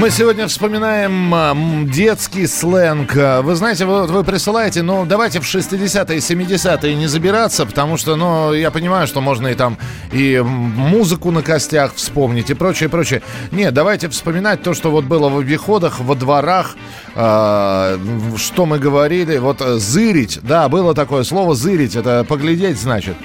Мы 0.00 0.10
сегодня 0.10 0.48
вспоминаем 0.48 1.88
детский 1.90 2.46
сленг. 2.46 3.14
Вы 3.14 3.54
знаете, 3.54 3.84
вот 3.84 4.10
вы 4.10 4.24
присылаете, 4.24 4.82
ну, 4.82 5.04
давайте 5.04 5.40
в 5.40 5.44
60-е, 5.44 6.18
70-е 6.18 6.94
не 6.94 7.06
забираться, 7.06 7.66
потому 7.66 7.96
что, 7.96 8.16
ну, 8.16 8.52
я 8.52 8.70
понимаю, 8.70 9.06
что 9.06 9.20
можно 9.20 9.48
и 9.48 9.54
там 9.54 9.78
и 10.12 10.40
музыку 10.42 11.30
на 11.30 11.42
костях 11.42 11.94
вспомнить 11.94 12.50
и 12.50 12.54
прочее, 12.54 12.88
прочее. 12.88 13.22
Нет, 13.50 13.74
давайте 13.74 14.08
вспоминать 14.08 14.62
то, 14.62 14.74
что 14.74 14.90
вот 14.90 15.04
было 15.04 15.28
в 15.28 15.38
обиходах, 15.38 16.00
во 16.00 16.14
дворах, 16.14 16.76
э, 17.14 17.98
что 18.38 18.66
мы 18.66 18.78
говорили. 18.78 19.36
Вот 19.38 19.60
зырить, 19.60 20.40
да, 20.42 20.68
было 20.68 20.94
такое 20.94 21.22
слово 21.22 21.54
зырить, 21.54 21.96
это 21.96 22.24
поглядеть, 22.24 22.80
значит. 22.80 23.16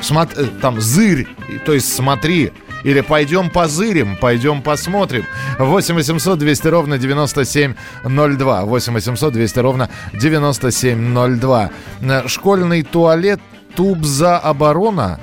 Смот, 0.00 0.30
э, 0.36 0.46
там 0.62 0.80
зырь, 0.80 1.28
то 1.66 1.72
есть 1.72 1.94
смотри. 1.94 2.52
Или 2.84 3.00
пойдем 3.00 3.50
позырим, 3.50 4.16
пойдем 4.16 4.62
посмотрим. 4.62 5.26
8 5.58 5.94
800 5.94 6.38
200 6.38 6.66
ровно 6.68 6.98
9702. 6.98 8.64
8 8.64 8.92
800 8.92 9.32
200 9.32 9.58
ровно 9.58 9.90
9702. 10.14 11.70
Э, 12.00 12.28
школьный 12.28 12.82
туалет 12.82 13.40
Тубза 13.76 14.36
оборона 14.38 15.20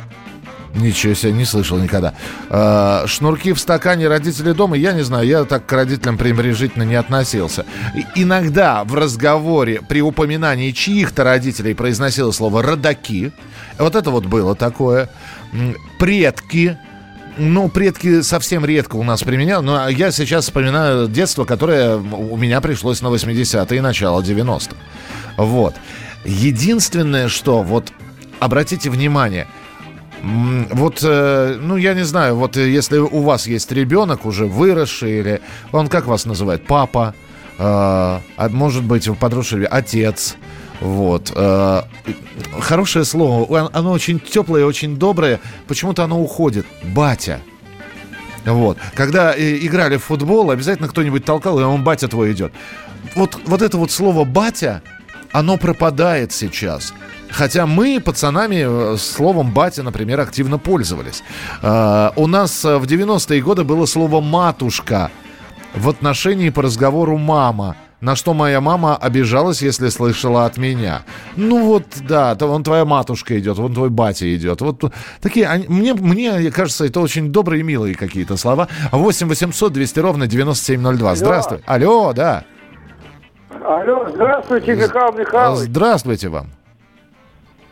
Ничего 0.77 1.13
себе, 1.15 1.31
не 1.31 1.45
слышал 1.45 1.77
никогда. 1.79 2.13
Э, 2.49 3.05
шнурки 3.07 3.53
в 3.53 3.59
стакане 3.59 4.07
родители 4.07 4.51
дома, 4.51 4.77
я 4.77 4.93
не 4.93 5.01
знаю, 5.01 5.25
я 5.27 5.43
так 5.45 5.65
к 5.65 5.73
родителям 5.73 6.17
пренебрежительно 6.17 6.83
не 6.83 6.95
относился. 6.95 7.65
Иногда 8.15 8.83
в 8.83 8.93
разговоре 8.93 9.81
при 9.87 10.01
упоминании 10.01 10.71
чьих-то 10.71 11.23
родителей 11.23 11.73
произносило 11.73 12.31
слово 12.31 12.61
«родаки». 12.61 13.31
Вот 13.79 13.95
это 13.95 14.11
вот 14.11 14.25
было 14.25 14.55
такое. 14.55 15.09
«Предки», 15.99 16.77
ну, 17.37 17.69
предки 17.69 18.21
совсем 18.21 18.65
редко 18.65 18.95
у 18.95 19.03
нас 19.03 19.23
применял, 19.23 19.61
но 19.61 19.87
я 19.89 20.11
сейчас 20.11 20.45
вспоминаю 20.45 21.07
детство, 21.07 21.45
которое 21.45 21.97
у 21.97 22.37
меня 22.37 22.61
пришлось 22.61 23.01
на 23.01 23.07
80-е 23.07 23.77
и 23.77 23.81
начало 23.81 24.21
90-х. 24.21 24.75
Вот. 25.37 25.75
Единственное, 26.25 27.27
что, 27.27 27.63
вот, 27.63 27.91
обратите 28.39 28.89
внимание, 28.89 29.47
вот, 30.23 30.99
э, 31.03 31.57
ну, 31.61 31.77
я 31.77 31.93
не 31.93 32.03
знаю, 32.03 32.35
вот 32.35 32.57
э, 32.57 32.69
если 32.69 32.97
у 32.97 33.21
вас 33.21 33.47
есть 33.47 33.71
ребенок 33.71 34.25
уже 34.25 34.45
выросший, 34.45 35.19
или 35.19 35.41
он 35.71 35.87
как 35.87 36.07
вас 36.07 36.25
называет? 36.25 36.65
Папа, 36.65 37.13
э, 37.57 37.61
а 37.61 38.49
может 38.49 38.83
быть, 38.83 39.07
подросший 39.19 39.65
отец, 39.65 40.35
вот. 40.79 41.31
Э, 41.35 41.83
хорошее 42.59 43.05
слово. 43.05 43.69
Оно 43.73 43.91
очень 43.91 44.19
теплое, 44.19 44.65
очень 44.65 44.97
доброе. 44.97 45.39
Почему-то 45.67 46.03
оно 46.03 46.21
уходит. 46.21 46.65
Батя. 46.83 47.41
Вот. 48.45 48.77
Когда 48.93 49.35
э, 49.35 49.57
играли 49.57 49.97
в 49.97 50.03
футбол, 50.03 50.51
обязательно 50.51 50.87
кто-нибудь 50.87 51.25
толкал, 51.25 51.59
и 51.59 51.63
он 51.63 51.83
батя 51.83 52.07
твой 52.07 52.31
идет. 52.31 52.53
Вот, 53.15 53.37
вот 53.45 53.61
это 53.61 53.77
вот 53.77 53.91
слово 53.91 54.23
батя, 54.23 54.81
оно 55.31 55.57
пропадает 55.57 56.31
сейчас. 56.31 56.93
Хотя 57.29 57.65
мы, 57.65 57.99
пацанами, 57.99 58.93
э, 58.93 58.97
словом 58.97 59.51
«батя», 59.51 59.83
например, 59.83 60.19
активно 60.19 60.57
пользовались. 60.57 61.23
у 61.61 62.27
нас 62.27 62.63
в 62.63 62.83
90-е 62.83 63.41
годы 63.41 63.63
было 63.63 63.85
слово 63.85 64.21
«матушка» 64.21 65.11
в 65.75 65.89
отношении 65.89 66.49
по 66.49 66.61
разговору 66.61 67.17
«мама». 67.17 67.75
На 67.99 68.15
что 68.15 68.35
моя 68.35 68.61
мама 68.61 68.95
обижалась, 68.95 69.63
если 69.63 69.87
слышала 69.89 70.45
от 70.45 70.57
меня. 70.57 71.01
Ну 71.35 71.65
вот, 71.65 71.83
да, 72.07 72.35
то 72.35 72.45
вон 72.45 72.63
твоя 72.63 72.85
матушка 72.85 73.39
идет, 73.39 73.57
вон 73.57 73.73
твой 73.73 73.89
батя 73.89 74.33
идет. 74.35 74.61
Вот 74.61 74.83
такие, 75.19 75.47
они, 75.47 75.65
мне, 75.67 75.95
мне 75.95 76.51
кажется, 76.51 76.85
это 76.85 76.99
очень 76.99 77.31
добрые 77.31 77.63
милые 77.63 77.95
какие-то 77.95 78.37
слова. 78.37 78.67
8 78.91 79.27
800 79.27 79.73
200 79.73 79.99
ровно 79.99 80.27
9702. 80.27 81.15
Здравствуй. 81.15 81.59
Алло, 81.65 82.13
да. 82.13 82.43
Алло, 83.65 84.07
здравствуйте, 84.13 84.75
Михаил 84.75 85.13
Михайлович. 85.13 85.67
Здравствуйте 85.67 86.29
вам. 86.29 86.47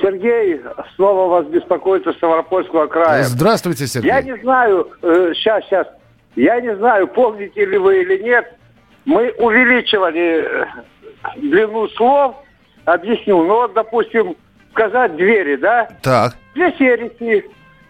Сергей, 0.00 0.60
снова 0.94 1.28
вас 1.28 1.46
беспокоит 1.46 2.06
из 2.06 2.14
Ставропольского 2.14 2.86
края. 2.86 3.24
Здравствуйте, 3.24 3.88
Сергей. 3.88 4.08
Я 4.08 4.22
не 4.22 4.36
знаю, 4.40 4.88
э, 5.02 5.32
сейчас, 5.34 5.64
сейчас, 5.64 5.86
я 6.36 6.60
не 6.60 6.76
знаю, 6.76 7.08
помните 7.08 7.64
ли 7.64 7.76
вы 7.76 8.02
или 8.02 8.22
нет, 8.22 8.54
мы 9.08 9.30
увеличивали 9.38 10.44
э, 10.44 10.66
длину 11.38 11.88
слов, 11.88 12.36
объясню. 12.84 13.42
Ну 13.42 13.54
вот, 13.54 13.72
допустим, 13.72 14.36
сказать 14.72 15.16
двери, 15.16 15.56
да? 15.56 15.88
Так. 16.02 16.36
Две 16.54 16.72
серии. 16.72 17.44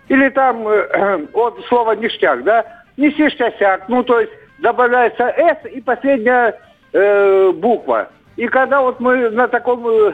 Или 0.09 0.29
там 0.29 0.67
э, 0.69 1.27
от 1.35 1.61
слова 1.67 1.97
ништяк, 1.97 2.45
да? 2.45 2.65
Неси 2.97 3.29
штясяк. 3.31 3.89
Ну, 3.89 4.05
то 4.05 4.21
есть 4.21 4.33
добавляется 4.61 5.25
«с» 5.25 5.67
и 5.67 5.81
последняя 5.81 6.55
э, 6.93 7.51
буква. 7.53 8.11
И 8.37 8.47
когда 8.47 8.81
вот 8.81 9.01
мы 9.01 9.29
на 9.31 9.49
таком 9.49 9.89
э, 9.89 10.13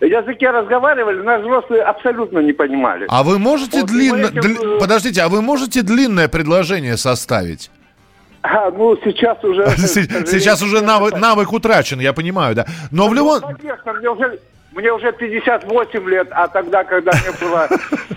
языке 0.00 0.50
разговаривали, 0.50 1.22
нас 1.22 1.40
взрослые 1.40 1.82
абсолютно 1.82 2.40
не 2.40 2.52
понимали. 2.52 3.06
А 3.08 3.22
вы 3.22 3.38
можете 3.38 3.80
вот 3.80 3.88
длинно... 3.88 4.26
Этим... 4.26 4.40
Дли... 4.42 4.54
Э, 4.54 4.80
Подождите, 4.80 5.22
а 5.22 5.30
вы 5.30 5.40
можете 5.40 5.80
длинное 5.80 6.28
предложение 6.28 6.98
составить? 6.98 7.70
А, 8.48 8.70
ну, 8.70 8.96
сейчас 9.02 9.42
уже... 9.42 9.66
Сейчас 10.26 10.62
уже 10.62 10.80
навык, 10.80 11.16
навык 11.16 11.52
утрачен, 11.52 12.00
я 12.00 12.12
понимаю, 12.12 12.54
да. 12.54 12.66
Но 12.92 13.08
в 13.08 13.14
ну, 13.14 13.16
любом... 13.16 13.40
Конечно, 13.56 13.92
мне 13.92 14.08
уже, 14.08 14.38
мне 14.72 14.92
уже 14.92 15.12
58 15.12 16.08
лет, 16.08 16.28
а 16.30 16.46
тогда, 16.46 16.84
когда 16.84 17.12
мне 17.12 17.32
было 17.40 17.68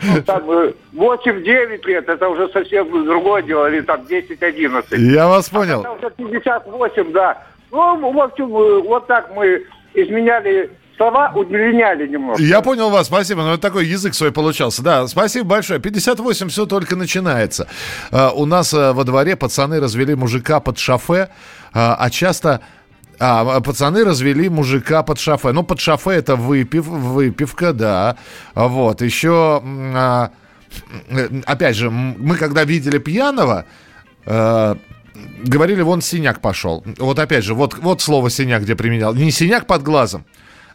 ну, 0.03 0.21
там, 0.21 0.51
э, 0.51 0.73
8-9 0.93 1.85
лет, 1.87 2.09
это 2.09 2.29
уже 2.29 2.47
совсем 2.49 3.05
другое 3.05 3.41
дело, 3.41 3.69
или 3.71 3.81
там 3.81 4.01
10-11. 4.01 4.97
Я 4.97 5.27
вас 5.27 5.49
понял. 5.49 5.81
Это 5.81 5.91
уже 5.91 6.09
58, 6.11 7.11
да. 7.11 7.43
Ну, 7.71 8.11
в 8.11 8.19
общем, 8.19 8.55
э, 8.55 8.81
вот 8.81 9.07
так 9.07 9.33
мы 9.35 9.65
изменяли 9.93 10.69
слова, 10.99 11.31
удлиняли 11.33 12.07
немножко. 12.07 12.43
Я 12.43 12.61
понял 12.61 12.89
вас, 12.89 13.07
спасибо. 13.07 13.41
Ну, 13.43 13.53
это 13.53 13.61
такой 13.61 13.85
язык 13.87 14.13
свой 14.13 14.31
получался. 14.31 14.83
Да, 14.83 15.07
спасибо 15.07 15.47
большое. 15.47 15.79
58 15.79 16.49
все 16.49 16.65
только 16.65 16.95
начинается. 16.95 17.67
А, 18.11 18.31
у 18.31 18.45
нас 18.45 18.73
а, 18.73 18.93
во 18.93 19.03
дворе 19.05 19.35
пацаны 19.35 19.79
развели 19.79 20.15
мужика 20.15 20.59
под 20.59 20.77
шофе, 20.77 21.29
а, 21.73 21.95
а 21.95 22.09
часто... 22.09 22.61
А, 23.21 23.59
пацаны 23.61 24.03
развели 24.03 24.49
мужика 24.49 25.03
под 25.03 25.19
шофе. 25.19 25.51
Ну, 25.51 25.63
под 25.63 25.79
шофе 25.79 26.11
это 26.11 26.35
выпив, 26.35 26.85
выпивка, 26.85 27.73
да. 27.73 28.17
Вот, 28.53 29.01
еще... 29.01 29.61
а, 29.95 30.31
опять 31.45 31.75
же, 31.75 31.89
мы 31.89 32.35
когда 32.35 32.63
видели 32.63 32.99
пьяного, 32.99 33.65
э, 34.25 34.75
говорили, 35.43 35.81
вон 35.81 36.01
синяк 36.01 36.41
пошел. 36.41 36.83
Вот 36.97 37.17
опять 37.17 37.43
же, 37.43 37.55
вот, 37.55 37.75
вот 37.79 38.01
слово 38.01 38.29
синяк 38.29 38.61
где 38.61 38.75
применял. 38.75 39.15
Не 39.15 39.31
синяк 39.31 39.65
под 39.65 39.81
глазом, 39.81 40.25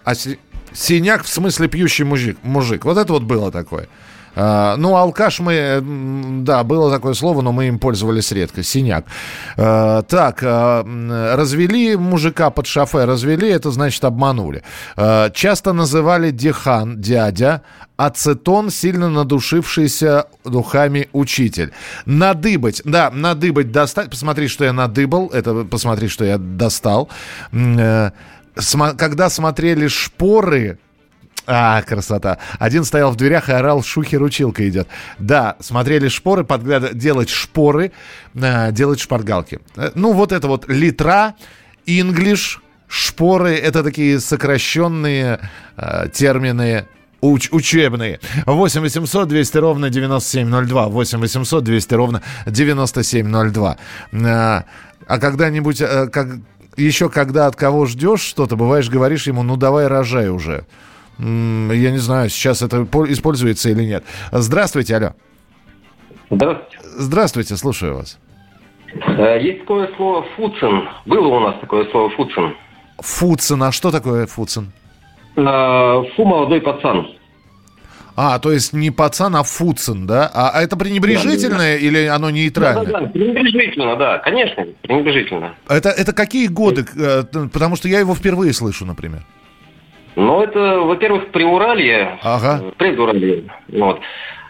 а 0.05 0.15
си- 0.15 0.39
синяк 0.73 1.25
в 1.25 1.29
смысле 1.29 1.69
пьющий 1.69 2.05
мужик. 2.05 2.39
мужик. 2.43 2.85
Вот 2.85 2.99
это 2.99 3.13
вот 3.13 3.23
было 3.23 3.51
такое. 3.51 3.89
А, 4.37 4.77
ну, 4.77 4.97
алкаш 4.97 5.39
мы, 5.39 5.53
м, 5.53 6.45
да, 6.45 6.65
было 6.65 6.91
такое 6.91 7.15
слово, 7.15 7.41
но 7.41 7.53
мы 7.53 7.69
им 7.69 7.79
пользовались 7.79 8.33
редко. 8.33 8.65
Синяк. 8.65 9.05
А, 9.57 10.03
так, 10.03 10.41
а, 10.43 10.83
развели 11.37 11.97
мужика 11.97 12.51
под 12.51 12.67
шофе, 12.67 13.05
развели, 13.05 13.49
это 13.49 13.71
значит 13.71 14.05
обманули. 14.05 14.65
Часто 14.97 15.73
называли 15.73 16.33
дехан, 16.33 17.01
дядя, 17.01 17.63
ацетон, 17.97 18.71
сильно 18.71 19.09
надушившийся 19.09 20.27
духами 20.45 21.09
учитель. 21.13 21.71
Надыбать, 22.05 22.83
да, 22.85 23.13
надыбать, 23.13 23.71
достать. 23.71 24.11
Посмотри, 24.11 24.49
что 24.49 24.65
я 24.65 24.73
надыбал, 24.73 25.29
это 25.29 25.63
посмотри, 25.65 26.09
что 26.09 26.25
я 26.25 26.39
достал. 26.39 27.09
Сма- 28.57 28.97
когда 28.97 29.29
смотрели 29.31 29.89
шпоры, 29.89 30.79
а, 31.47 31.83
красота. 31.83 32.39
Один 32.59 32.85
стоял 32.85 33.11
в 33.11 33.17
дверях 33.17 33.49
и 33.49 33.53
орал, 33.53 33.83
шухер 33.83 34.23
училка 34.23 34.67
идет. 34.69 34.89
Да, 35.19 35.57
смотрели 35.61 36.09
шпоры, 36.09 36.45
подгляд... 36.45 36.97
делать 36.97 37.29
шпоры, 37.29 37.93
э, 38.35 38.73
делать 38.73 39.01
шпаргалки. 39.01 39.61
Э, 39.77 39.91
Ну, 39.95 40.13
вот 40.13 40.33
это 40.33 40.47
вот 40.49 40.69
литра, 40.69 41.35
инглиш, 41.85 42.63
шпоры, 42.89 43.55
это 43.57 43.83
такие 43.83 44.21
сокращенные 44.21 45.41
э, 45.77 46.09
термины 46.15 46.87
уч- 47.21 47.49
учебные. 47.51 48.21
8 48.47 48.81
800 48.81 49.29
200 49.29 49.59
ровно 49.59 49.91
9702. 49.91 50.87
8 50.89 51.19
800 51.19 51.63
200 51.65 51.95
ровно 51.95 52.23
9702. 52.47 53.77
Э, 54.13 54.63
А 55.07 55.19
когда-нибудь, 55.19 55.83
э, 55.83 56.07
как, 56.07 56.29
еще 56.77 57.09
когда 57.09 57.47
от 57.47 57.57
кого 57.57 57.87
ждешь 57.87 58.21
что-то, 58.21 58.57
бываешь, 58.57 58.89
говоришь 58.91 59.27
ему, 59.27 59.43
ну 59.43 59.57
давай 59.57 59.87
рожай 59.87 60.29
уже. 60.31 60.65
Я 61.19 61.91
не 61.91 61.99
знаю, 61.99 62.29
сейчас 62.29 62.63
это 62.63 62.85
по- 62.85 63.11
используется 63.11 63.71
или 63.71 63.85
нет. 63.85 64.05
Здравствуйте, 64.33 64.97
алло. 64.97 65.11
Здравствуйте. 66.31 66.79
Здравствуйте, 66.83 67.57
слушаю 67.57 67.97
вас. 67.97 68.19
Э, 69.07 69.39
Есть 69.41 69.61
такое 69.61 69.89
слово 69.97 70.25
«фуцин». 70.37 70.89
Было 71.07 71.27
у 71.29 71.41
нас 71.41 71.57
такое 71.61 71.89
слово 71.91 72.11
«фуцин». 72.11 72.55
Фуцин, 72.99 73.63
а 73.63 73.73
что 73.73 73.91
такое 73.91 74.27
Фуцин? 74.27 74.73
Э, 75.37 76.03
Фу, 76.17 76.25
молодой 76.25 76.61
пацан. 76.61 77.09
А, 78.17 78.39
то 78.39 78.53
есть 78.53 78.73
не 78.73 78.91
пацан, 78.91 79.35
а 79.35 79.43
Фуцин, 79.43 80.07
да? 80.07 80.31
А, 80.33 80.51
а 80.51 80.63
это 80.63 80.77
пренебрежительное 80.77 81.77
или 81.77 82.07
оно 82.07 82.31
нейтральное? 82.31 82.85
Да-да-да, 82.85 83.07
пренебрежительно, 83.09 83.97
да, 83.97 84.19
конечно, 84.19 84.65
пренебрежительно. 84.83 85.55
Это, 85.69 85.89
это 85.89 86.13
какие 86.13 86.47
годы? 86.47 86.85
Э, 86.97 87.23
Потому 87.53 87.75
что 87.77 87.89
я 87.89 87.99
его 87.99 88.15
впервые 88.15 88.53
слышу, 88.53 88.87
например. 88.87 89.23
Но 90.17 90.45
это, 90.45 90.79
во-первых, 90.81 91.33
Приуралье, 91.33 92.19
Ага. 92.23 92.61
э, 92.63 92.73
Предуралье. 92.79 93.45
Вот. 93.69 94.01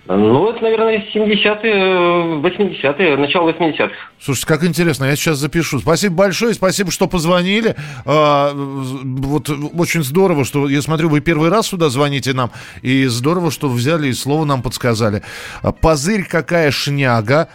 Ну, 0.07 0.51
это, 0.51 0.62
наверное, 0.62 1.03
70-е, 1.14 2.40
80-е, 2.43 3.17
начало 3.17 3.51
80-х. 3.51 3.95
Слушайте, 4.21 4.47
как 4.47 4.64
интересно, 4.64 5.07
я 5.07 5.17
сейчас 5.17 5.38
запишу. 5.38 5.79
Спасибо 5.79 6.14
большое, 6.14 6.53
спасибо, 6.53 6.90
что 6.90 7.07
позвонили. 7.07 7.75
А, 8.05 8.53
вот 8.55 9.49
очень 9.49 10.03
здорово, 10.03 10.45
что 10.45 10.69
я 10.69 10.83
смотрю, 10.83 11.09
вы 11.09 11.21
первый 11.21 11.49
раз 11.49 11.69
сюда 11.69 11.88
звоните 11.88 12.35
нам, 12.35 12.51
и 12.83 13.07
здорово, 13.07 13.51
что 13.51 13.69
взяли 13.69 14.09
и 14.09 14.12
слово 14.12 14.45
нам 14.45 14.61
подсказали. 14.61 15.23
А, 15.62 15.73
Позырь 15.73 16.25
какая 16.25 16.71
шняга. 16.71 17.49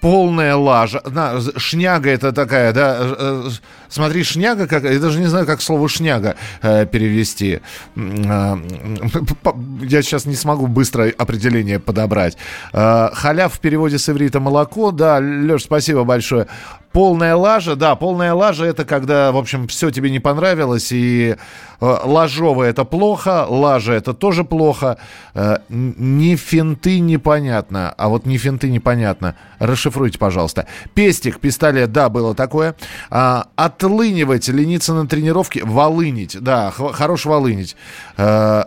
Полная 0.00 0.54
лажа. 0.54 1.02
На, 1.06 1.40
шняга 1.56 2.10
это 2.10 2.30
такая, 2.30 2.72
да. 2.72 3.50
Э, 3.86 3.88
э, 3.88 3.90
Смотри, 3.90 4.22
шняга 4.24 4.66
какая. 4.66 4.94
Я 4.94 5.00
даже 5.00 5.18
не 5.20 5.26
знаю, 5.26 5.46
как 5.46 5.60
слово 5.62 5.88
шняга 5.88 6.36
э, 6.62 6.86
перевести. 6.86 7.60
П- 7.94 9.54
Я 9.82 10.02
сейчас 10.02 10.26
не 10.26 10.34
смогу 10.34 10.66
быстро 10.66 11.12
определение 11.16 11.78
подобрать. 11.78 12.36
Э, 12.72 13.08
Халяв 13.12 13.54
в 13.54 13.60
переводе 13.60 13.98
с 13.98 14.08
иврита 14.08 14.40
молоко. 14.40 14.90
Да, 14.90 15.18
Леш, 15.18 15.62
спасибо 15.64 16.04
большое. 16.04 16.46
Полная 16.92 17.36
лажа, 17.36 17.76
да, 17.76 17.94
полная 17.94 18.32
лажа 18.32 18.64
это 18.64 18.86
когда, 18.86 19.30
в 19.30 19.36
общем, 19.36 19.68
все 19.68 19.90
тебе 19.90 20.10
не 20.10 20.18
понравилось, 20.18 20.92
и 20.92 21.36
э, 21.78 21.96
ложовое 22.04 22.70
это 22.70 22.84
плохо, 22.84 23.44
лажа 23.46 23.92
это 23.92 24.14
тоже 24.14 24.44
плохо. 24.44 24.96
Э, 25.34 25.58
не 25.68 26.36
финты 26.36 27.00
непонятно, 27.00 27.92
а 27.98 28.08
вот 28.08 28.24
не 28.24 28.38
финты 28.38 28.70
непонятно. 28.70 29.36
Расшифруйте, 29.58 30.18
пожалуйста. 30.18 30.68
Пестик, 30.94 31.38
пистолет, 31.38 31.92
да, 31.92 32.08
было 32.08 32.34
такое. 32.34 32.74
А, 33.10 33.46
отлынивать, 33.86 34.48
лениться 34.48 34.94
на 34.94 35.06
тренировке, 35.06 35.64
волынить, 35.64 36.36
да, 36.40 36.70
хорош 36.70 37.24
волынить. 37.24 37.76
Э, 38.16 38.64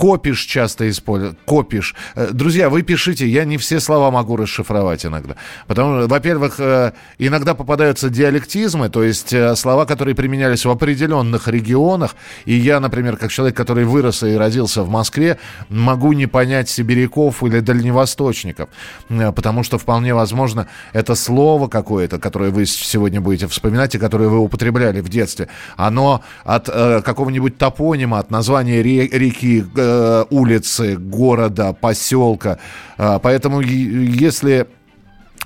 Копишь 0.00 0.46
часто 0.46 0.88
используют. 0.88 1.36
Копишь. 1.44 1.94
Э, 2.14 2.30
Друзья, 2.32 2.70
вы 2.70 2.80
пишите, 2.80 3.28
я 3.28 3.44
не 3.44 3.58
все 3.58 3.80
слова 3.80 4.10
могу 4.10 4.36
расшифровать 4.36 5.04
иногда. 5.04 5.36
Потому 5.66 5.98
что, 5.98 6.08
во-первых, 6.08 6.54
э, 6.58 6.92
иногда 7.18 7.54
попадаются 7.54 8.08
диалектизмы, 8.08 8.88
то 8.88 9.02
есть 9.02 9.34
э, 9.34 9.54
слова, 9.56 9.84
которые 9.84 10.14
применялись 10.14 10.64
в 10.64 10.70
определенных 10.70 11.48
регионах. 11.48 12.16
И 12.46 12.54
я, 12.54 12.80
например, 12.80 13.18
как 13.18 13.30
человек, 13.30 13.54
который 13.54 13.84
вырос 13.84 14.22
и 14.22 14.34
родился 14.36 14.84
в 14.84 14.88
Москве, 14.88 15.38
могу 15.68 16.14
не 16.14 16.26
понять 16.26 16.70
сибиряков 16.70 17.42
или 17.42 17.60
дальневосточников. 17.60 18.70
Потому 19.08 19.62
что 19.64 19.76
вполне 19.76 20.14
возможно, 20.14 20.66
это 20.94 21.14
слово 21.14 21.68
какое-то, 21.68 22.18
которое 22.18 22.50
вы 22.50 22.64
сегодня 22.64 23.20
будете 23.20 23.48
вспоминать 23.48 23.94
и 23.94 23.98
которое 23.98 24.30
вы 24.30 24.38
употребляли 24.38 25.02
в 25.02 25.10
детстве, 25.10 25.48
оно 25.76 26.22
от 26.44 26.70
э, 26.72 27.02
какого-нибудь 27.02 27.58
топонима, 27.58 28.18
от 28.18 28.30
названия 28.30 28.80
ре- 28.80 29.06
реки, 29.08 29.62
э, 29.90 30.24
улицы, 30.30 30.96
города, 30.96 31.72
поселка. 31.72 32.58
Э, 32.98 33.18
поэтому, 33.22 33.60
если 33.60 34.66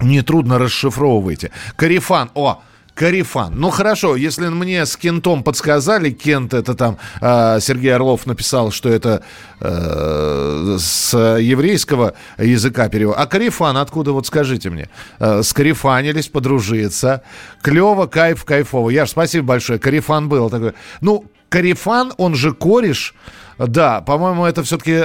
не 0.00 0.22
трудно 0.22 0.58
расшифровывайте. 0.58 1.50
Карифан. 1.76 2.30
О, 2.34 2.62
Карифан. 2.94 3.54
Ну 3.56 3.70
хорошо, 3.70 4.14
если 4.14 4.48
мне 4.48 4.86
с 4.86 4.96
Кентом 4.96 5.42
подсказали, 5.42 6.10
Кент 6.10 6.54
это 6.54 6.74
там 6.74 6.98
э, 7.20 7.58
Сергей 7.60 7.92
Орлов 7.92 8.24
написал, 8.26 8.70
что 8.70 8.88
это 8.88 9.24
э, 9.60 10.76
с 10.78 11.12
еврейского 11.38 12.14
языка 12.38 12.88
перевод. 12.88 13.16
А 13.18 13.26
Карифан 13.26 13.76
откуда, 13.78 14.12
вот 14.12 14.26
скажите 14.26 14.70
мне? 14.70 14.88
Э, 15.18 15.42
скарифанились, 15.42 16.28
подружиться. 16.28 17.22
Клево, 17.62 18.06
кайф, 18.06 18.44
кайфово. 18.44 18.90
Яш, 18.90 19.10
спасибо 19.10 19.48
большое. 19.48 19.80
Карифан 19.80 20.28
был 20.28 20.48
такой. 20.48 20.74
Ну, 21.00 21.24
Карифан, 21.54 22.12
он 22.16 22.34
же 22.34 22.52
кореш. 22.52 23.14
Да, 23.58 24.00
по-моему, 24.00 24.44
это 24.44 24.64
все-таки 24.64 25.00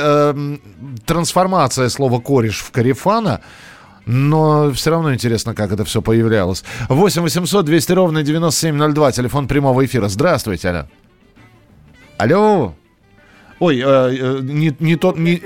трансформация 1.06 1.90
слова 1.90 2.20
кореш 2.20 2.62
в 2.62 2.72
Карифана. 2.72 3.42
Но 4.08 4.72
все 4.72 4.90
равно 4.90 5.14
интересно, 5.14 5.54
как 5.54 5.72
это 5.72 5.84
все 5.86 6.02
появлялось. 6.02 6.64
8 6.90 7.22
800 7.22 7.66
200 7.66 7.92
ровно 7.92 8.24
9702, 8.24 9.12
телефон 9.12 9.48
прямого 9.48 9.86
эфира. 9.86 10.08
Здравствуйте, 10.08 10.70
алло. 10.70 10.86
Алло. 12.18 12.74
Ой, 13.60 13.78
э, 13.80 13.84
э, 13.86 14.40
не, 14.42 14.76
не 14.80 14.96
тот... 14.96 15.18
Не... 15.20 15.40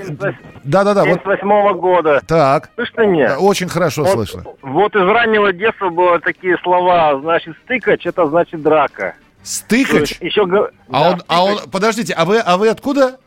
Да-да-да, 0.64 1.04
вот 1.04 1.20
78 1.22 1.78
года. 1.78 2.22
так. 2.26 2.70
Слышно 2.76 3.02
меня? 3.06 3.38
Очень 3.38 3.68
хорошо 3.68 4.04
Вот- 4.04 4.12
слышно. 4.12 4.44
Вот 4.62 4.96
из 4.96 5.02
раннего 5.02 5.52
детства 5.52 5.90
было 5.90 6.18
такие 6.20 6.56
слова, 6.62 7.20
значит, 7.20 7.54
стыкач, 7.64 8.06
это 8.06 8.26
значит 8.26 8.62
драка. 8.62 9.16
Стыкач? 9.44 10.16
Еще 10.20 10.42
А 10.90 11.10
он, 11.10 11.22
а 11.28 11.44
он, 11.44 11.58
подождите, 11.70 12.14
а 12.14 12.24
вы, 12.24 12.38
а 12.38 12.56
вы 12.56 12.68
откуда? 12.68 13.18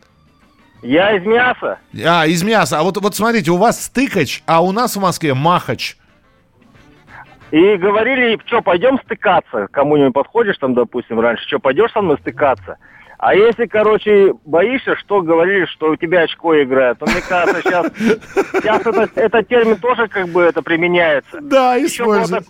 Я 0.82 1.16
из 1.16 1.24
мяса. 1.26 1.80
А, 2.04 2.26
из 2.26 2.44
мяса. 2.44 2.80
А 2.80 2.84
вот, 2.84 2.98
вот 2.98 3.16
смотрите, 3.16 3.52
у 3.52 3.58
вас 3.58 3.86
стыкач, 3.86 4.44
а 4.46 4.64
у 4.64 4.72
нас 4.72 4.96
в 4.96 5.00
Москве 5.00 5.34
махач. 5.34 5.96
И 7.52 7.76
говорили, 7.78 8.40
что, 8.46 8.62
пойдем 8.62 9.00
стыкаться. 9.06 9.68
Кому-нибудь 9.72 10.14
подходишь 10.14 10.58
там, 10.58 10.74
допустим, 10.74 11.20
раньше, 11.20 11.48
что, 11.48 11.60
пойдешь 11.60 11.92
со 11.92 12.02
мной 12.02 12.18
стыкаться? 12.20 12.78
А 13.20 13.34
если, 13.34 13.66
короче, 13.66 14.34
боишься, 14.46 14.96
что 14.96 15.22
говорили, 15.22 15.66
что 15.66 15.92
у 15.92 15.96
тебя 15.96 16.22
очко 16.22 16.62
играет, 16.62 17.00
то 17.00 17.06
мне 17.06 17.22
кажется, 17.28 17.62
сейчас, 17.64 17.88
сейчас 18.54 18.86
это, 18.86 19.10
этот 19.16 19.48
термин 19.48 19.78
тоже 19.78 20.08
как 20.08 20.28
бы 20.30 20.42
это 20.44 20.62
применяется. 20.62 21.40
Да, 21.42 21.84
используется. 21.84 22.44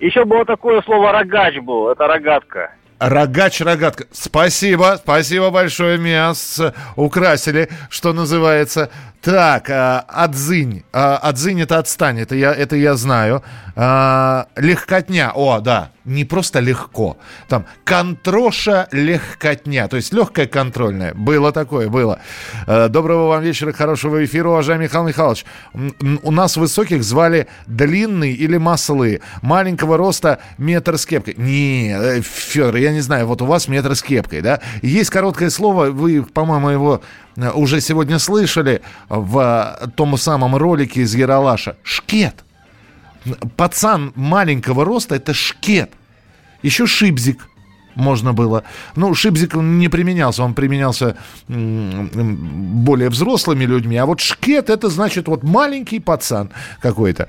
Еще 0.00 0.24
было 0.24 0.44
такое 0.44 0.82
слово 0.82 1.12
рогач 1.12 1.56
был, 1.58 1.88
это 1.90 2.06
рогатка. 2.06 2.72
Рогач, 2.98 3.60
рогатка. 3.60 4.04
Спасибо, 4.12 4.96
спасибо 5.02 5.50
большое, 5.50 5.98
меня 5.98 6.32
с- 6.34 6.72
украсили, 6.94 7.68
что 7.90 8.12
называется. 8.12 8.90
Так, 9.22 9.70
а, 9.70 10.04
отзынь. 10.08 10.82
А, 10.92 11.16
отзынь 11.22 11.60
это 11.60 11.78
отстань, 11.78 12.18
это 12.18 12.34
я, 12.34 12.52
это 12.52 12.74
я 12.74 12.96
знаю. 12.96 13.44
А, 13.76 14.48
легкотня, 14.56 15.30
о, 15.32 15.60
да, 15.60 15.92
не 16.04 16.24
просто 16.24 16.58
легко. 16.60 17.16
Там 17.48 17.64
контроша 17.84 18.88
легкотня, 18.90 19.88
то 19.88 19.96
есть 19.96 20.12
легкая 20.12 20.46
контрольная. 20.46 21.14
Было 21.14 21.52
такое, 21.52 21.88
было. 21.88 22.18
Э, 22.66 22.88
Доброго 22.88 23.28
вам 23.28 23.42
вечера, 23.42 23.72
хорошего 23.72 24.24
эфира, 24.24 24.48
уважаемый 24.48 24.84
Михаил 24.84 25.04
Михайлович. 25.04 25.44
У 26.22 26.30
нас 26.30 26.56
высоких 26.56 27.04
звали 27.04 27.46
длинный 27.66 28.32
или 28.32 28.56
маслы. 28.56 29.20
Маленького 29.40 29.96
роста 29.96 30.38
метр 30.58 30.98
с 30.98 31.06
кепкой. 31.06 31.34
Не, 31.36 32.20
Федор, 32.22 32.76
я 32.76 32.92
не 32.92 33.00
знаю, 33.00 33.26
вот 33.26 33.40
у 33.42 33.46
вас 33.46 33.68
метр 33.68 33.94
с 33.94 34.02
кепкой, 34.02 34.40
да? 34.42 34.60
Есть 34.82 35.10
короткое 35.10 35.50
слово, 35.50 35.86
вы, 35.86 36.22
по-моему, 36.24 36.70
его 36.70 37.02
э, 37.31 37.31
уже 37.36 37.80
сегодня 37.80 38.18
слышали 38.18 38.82
в 39.08 39.38
э, 39.80 39.88
том 39.96 40.16
самом 40.16 40.56
ролике 40.56 41.02
из 41.02 41.14
Яралаша. 41.14 41.76
Шкет. 41.82 42.44
Пацан 43.56 44.12
маленького 44.16 44.84
роста– 44.84 45.14
это 45.16 45.32
шкет. 45.32 45.90
Еще 46.62 46.86
шибзик 46.86 47.48
можно 47.94 48.32
было. 48.32 48.64
Ну, 48.96 49.14
шибзик 49.14 49.54
не 49.54 49.88
применялся, 49.88 50.42
он 50.42 50.54
применялся 50.54 51.16
более 51.48 53.10
взрослыми 53.10 53.64
людьми. 53.64 53.96
А 53.96 54.06
вот 54.06 54.20
шкет 54.20 54.70
это 54.70 54.88
значит 54.88 55.28
вот 55.28 55.42
маленький 55.42 56.00
пацан 56.00 56.50
какой-то. 56.80 57.28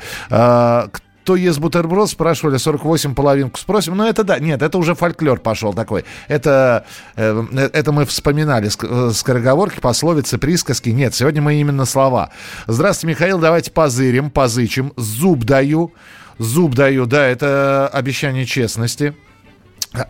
А, 1.23 1.25
кто 1.25 1.35
ест 1.35 1.59
бутерброд, 1.59 2.09
спрашивали, 2.09 2.57
48 2.57 3.15
половинку 3.15 3.57
спросим. 3.57 3.95
Ну, 3.95 4.05
это 4.05 4.23
да, 4.23 4.39
нет, 4.39 4.61
это 4.61 4.77
уже 4.77 4.93
фольклор 4.93 5.39
пошел 5.39 5.73
такой. 5.73 6.03
Это, 6.27 6.85
э, 7.15 7.69
это 7.73 7.91
мы 7.91 8.05
вспоминали 8.05 8.67
э, 8.67 9.11
скороговорки, 9.13 9.79
пословицы, 9.79 10.37
присказки. 10.37 10.89
Нет, 10.89 11.15
сегодня 11.15 11.41
мы 11.41 11.55
именно 11.55 11.85
слова. 11.85 12.29
Здравствуйте, 12.67 13.15
Михаил, 13.15 13.39
давайте 13.39 13.71
позырим, 13.71 14.29
позычим. 14.29 14.91
Зуб 14.97 15.45
даю. 15.45 15.93
Зуб 16.39 16.75
даю, 16.75 17.05
да, 17.05 17.25
это 17.25 17.87
обещание 17.87 18.45
честности. 18.45 19.13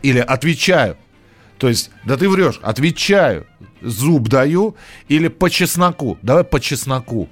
Или 0.01 0.19
отвечаю. 0.19 0.97
То 1.59 1.69
есть, 1.69 1.91
да 2.05 2.17
ты 2.17 2.27
врешь, 2.27 2.59
отвечаю. 2.63 3.45
Зуб 3.81 4.29
даю. 4.29 4.75
Или 5.09 5.27
по 5.27 5.49
чесноку. 5.49 6.17
Давай 6.21 6.43
по 6.43 6.59
чесноку. 6.59 7.29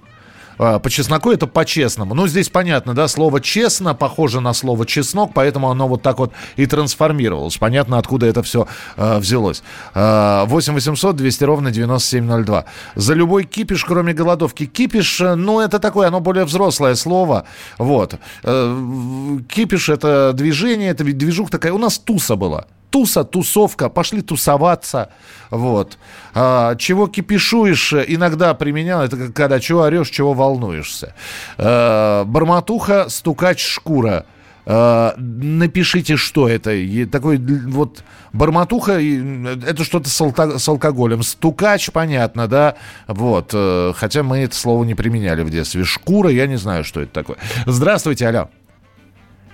А, 0.62 0.78
По 0.78 0.92
чесноку 0.92 1.32
это 1.32 1.48
по-честному. 1.48 2.14
Ну, 2.14 2.28
здесь 2.28 2.50
понятно, 2.50 2.94
да, 2.94 3.08
слово 3.08 3.42
«честно» 3.42 3.96
похоже 3.96 4.42
на 4.42 4.54
слово 4.54 4.86
«чеснок», 4.86 5.32
поэтому 5.34 5.72
оно 5.72 5.88
вот 5.88 6.04
так 6.04 6.20
вот 6.20 6.34
и 6.56 6.68
трансформировалось. 6.68 7.58
Понятно, 7.58 7.98
откуда 7.98 8.28
это 8.28 8.44
все 8.44 8.68
э, 8.96 9.18
взялось. 9.18 9.64
Э, 9.96 10.44
8 10.46 10.74
800 10.76 11.16
200 11.16 11.44
ровно 11.46 11.72
9702. 11.72 12.66
За 12.94 13.14
любой 13.16 13.46
кипиш, 13.46 13.84
кроме 13.86 14.14
голодовки. 14.14 14.68
Кипиш, 14.68 15.22
э, 15.22 15.34
ну, 15.34 15.62
это 15.62 15.80
такое, 15.80 16.10
оно 16.10 16.20
более 16.20 16.46
взрослое 16.46 16.94
слово. 16.94 17.46
Вот. 17.80 18.20
Э, 18.44 19.40
кипиш– 19.50 19.90
это 19.90 20.32
движение, 20.34 20.92
это 20.92 21.04
ведь 21.04 21.18
движуха 21.18 21.50
такая. 21.50 21.74
У 21.74 21.80
нас 21.80 21.98
туса 21.98 22.36
была. 22.36 22.68
Туса, 22.92 23.24
тусовка, 23.24 23.90
пошли 23.90 24.22
тусоваться. 24.22 25.10
Вот. 25.50 25.98
А, 26.34 26.76
чего 26.76 27.08
кипишуешь, 27.08 27.94
э, 27.94 28.06
иногда 28.08 28.54
применял, 28.54 29.02
это 29.02 29.32
когда 29.32 29.60
чего 29.60 29.84
орешь, 29.84 30.10
чего 30.10 30.34
волнуешься. 30.34 31.16
А, 31.58 32.26
бормотуха, 32.26 33.08
стукач, 33.10 33.66
шкура. 33.66 34.26
А, 34.66 35.16
напишите, 35.18 36.18
что 36.18 36.48
это. 36.48 36.72
И 36.72 37.06
такой 37.06 37.38
вот 37.38 38.04
бормотуха, 38.34 39.00
э, 39.00 39.58
это 39.66 39.84
что-то 39.84 40.10
с, 40.10 40.60
с 40.60 40.68
алкоголем. 40.68 41.24
Стукач, 41.24 41.92
понятно, 41.92 42.48
да? 42.48 42.76
Вот. 43.08 43.52
э, 43.54 43.94
Хотя 43.96 44.22
мы 44.24 44.40
это 44.40 44.56
слово 44.56 44.84
не 44.84 44.96
применяли 44.96 45.44
в 45.44 45.50
детстве. 45.50 45.84
Шкура, 45.84 46.30
я 46.30 46.46
не 46.46 46.58
знаю, 46.58 46.84
что 46.84 47.02
это 47.02 47.12
такое. 47.12 47.38
Здравствуйте, 47.66 48.28
алло. 48.28 48.50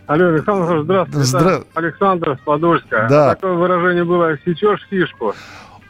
Алло, 0.08 0.28
Александр, 0.30 0.84
здравствуйте. 0.84 1.28
Здра- 1.38 1.66
Александр 1.74 2.38
с 2.42 2.46
Подольска. 2.46 3.08
Да. 3.10 3.36
Такое 3.36 3.54
выражение 3.54 4.06
было 4.06 4.38
«сечешь 4.46 4.80
фишку». 4.90 5.36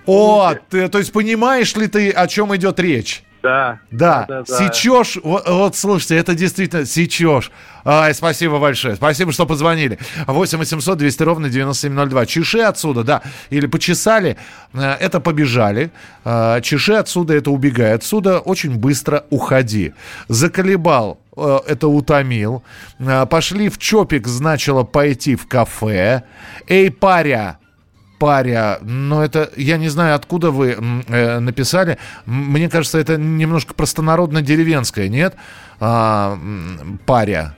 О, 0.07 0.53
ты, 0.69 0.87
то 0.87 0.97
есть 0.97 1.11
понимаешь 1.11 1.75
ли 1.75 1.87
ты, 1.87 2.09
о 2.11 2.27
чем 2.27 2.55
идет 2.55 2.79
речь? 2.79 3.23
Да. 3.43 3.79
Да, 3.91 4.25
Да, 4.27 4.41
да, 4.41 4.43
да. 4.47 4.57
сечешь, 4.57 5.17
вот, 5.23 5.47
вот, 5.47 5.75
слушайте, 5.75 6.15
это 6.17 6.33
действительно 6.33 6.85
сечешь. 6.85 7.51
Ай, 7.85 8.13
спасибо 8.15 8.57
большое, 8.59 8.95
спасибо, 8.95 9.31
что 9.31 9.45
позвонили. 9.45 9.99
8 10.25 10.57
800 10.57 10.97
200 10.97 11.23
ровно 11.23 11.49
9702. 11.49 12.25
Чеши 12.25 12.59
отсюда, 12.61 13.03
да, 13.03 13.21
или 13.51 13.67
почесали, 13.67 14.37
э, 14.73 14.79
это 14.99 15.19
побежали. 15.19 15.91
Э, 16.25 16.59
Чеши 16.61 16.93
отсюда, 16.93 17.35
это 17.35 17.51
убегай 17.51 17.93
отсюда, 17.93 18.39
очень 18.39 18.75
быстро 18.77 19.25
уходи. 19.29 19.93
Заколебал, 20.27 21.19
это 21.67 21.87
утомил. 21.87 22.63
Э, 22.99 23.25
Пошли 23.25 23.69
в 23.69 23.77
чопик, 23.77 24.27
значило 24.27 24.83
пойти 24.83 25.35
в 25.35 25.47
кафе. 25.47 26.23
Эй, 26.67 26.89
паря, 26.91 27.57
паря, 28.19 28.79
но 28.81 29.23
это, 29.23 29.49
я 29.57 29.77
не 29.77 29.89
знаю, 29.89 30.15
откуда 30.15 30.51
вы 30.51 30.75
э, 31.07 31.39
написали. 31.39 31.97
Мне 32.25 32.69
кажется, 32.69 32.97
это 32.97 33.17
немножко 33.17 33.73
простонародно-деревенское, 33.73 35.07
нет? 35.07 35.35
А, 35.79 36.37
паря. 37.05 37.55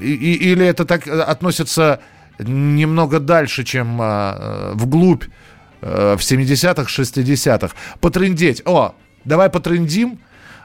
И- 0.00 0.12
и- 0.14 0.52
или 0.52 0.64
это 0.66 0.84
так 0.84 1.06
э, 1.06 1.20
относится 1.20 2.00
немного 2.38 3.18
дальше, 3.18 3.64
чем 3.64 3.98
а, 4.00 4.36
э, 4.38 4.72
вглубь 4.74 5.24
э, 5.82 6.16
в 6.16 6.20
70-х, 6.22 6.84
60-х. 6.88 7.74
Потрындеть. 8.00 8.62
О, 8.64 8.94
давай 9.24 9.50
потрындим. 9.50 10.18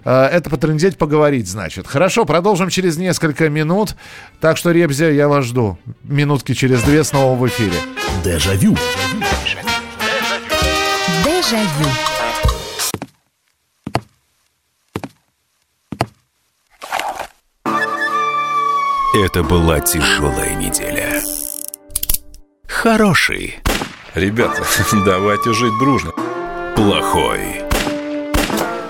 Э, 0.03 0.25
Это 0.25 0.49
потрындеть, 0.49 0.97
поговорить, 0.97 1.47
значит. 1.47 1.87
Хорошо, 1.87 2.25
продолжим 2.25 2.69
через 2.69 2.97
несколько 2.97 3.49
минут. 3.49 3.95
Так 4.39 4.57
что, 4.57 4.71
Ребзя, 4.71 5.09
я 5.09 5.27
вас 5.27 5.45
жду. 5.45 5.77
Минутки 6.03 6.53
через 6.53 6.81
две 6.83 7.03
снова 7.03 7.37
в 7.37 7.47
эфире. 7.47 7.75
Дежавю. 8.23 8.77
Дежавю. 11.25 11.89
Это 19.13 19.43
была 19.43 19.79
тяжелая 19.81 20.55
неделя. 20.55 21.21
Хороший. 22.65 23.59
Ребята, 24.15 24.63
давайте 25.05 25.53
жить 25.53 25.77
дружно. 25.79 26.11
Плохой. 26.75 27.70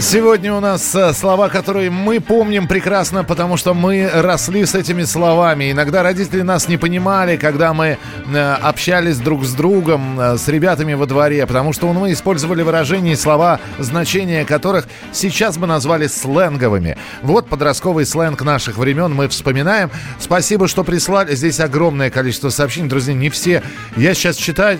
Сегодня 0.00 0.54
у 0.54 0.60
нас 0.60 0.94
э, 0.94 1.12
слова, 1.12 1.50
которые 1.50 1.90
мы 1.90 2.18
помним 2.20 2.66
прекрасно, 2.66 3.24
потому 3.24 3.58
что 3.58 3.74
мы 3.74 4.08
росли 4.12 4.64
с 4.64 4.74
этими 4.74 5.02
словами. 5.02 5.70
Иногда 5.70 6.02
родители 6.02 6.40
нас 6.40 6.66
не 6.66 6.78
понимали, 6.78 7.36
когда 7.36 7.74
мы 7.74 7.98
э, 8.32 8.52
общались 8.62 9.18
друг 9.18 9.44
с 9.44 9.52
другом, 9.52 10.18
э, 10.18 10.38
с 10.38 10.48
ребятами 10.48 10.94
во 10.94 11.04
дворе, 11.04 11.46
потому 11.46 11.74
что 11.74 11.92
мы 11.92 12.12
использовали 12.12 12.62
выражения 12.62 13.12
и 13.12 13.16
слова, 13.16 13.60
значения 13.78 14.46
которых 14.46 14.86
сейчас 15.12 15.58
бы 15.58 15.66
назвали 15.66 16.06
сленговыми. 16.06 16.96
Вот 17.22 17.48
подростковый 17.48 18.06
сленг 18.06 18.40
наших 18.42 18.78
времен 18.78 19.12
мы 19.12 19.28
вспоминаем. 19.28 19.90
Спасибо, 20.18 20.68
что 20.68 20.84
прислали. 20.84 21.34
Здесь 21.34 21.60
огромное 21.60 22.08
количество 22.08 22.48
сообщений. 22.48 22.88
Друзья, 22.88 23.12
не 23.12 23.28
все. 23.28 23.62
Я 23.96 24.14
сейчас 24.14 24.36
читать 24.36 24.78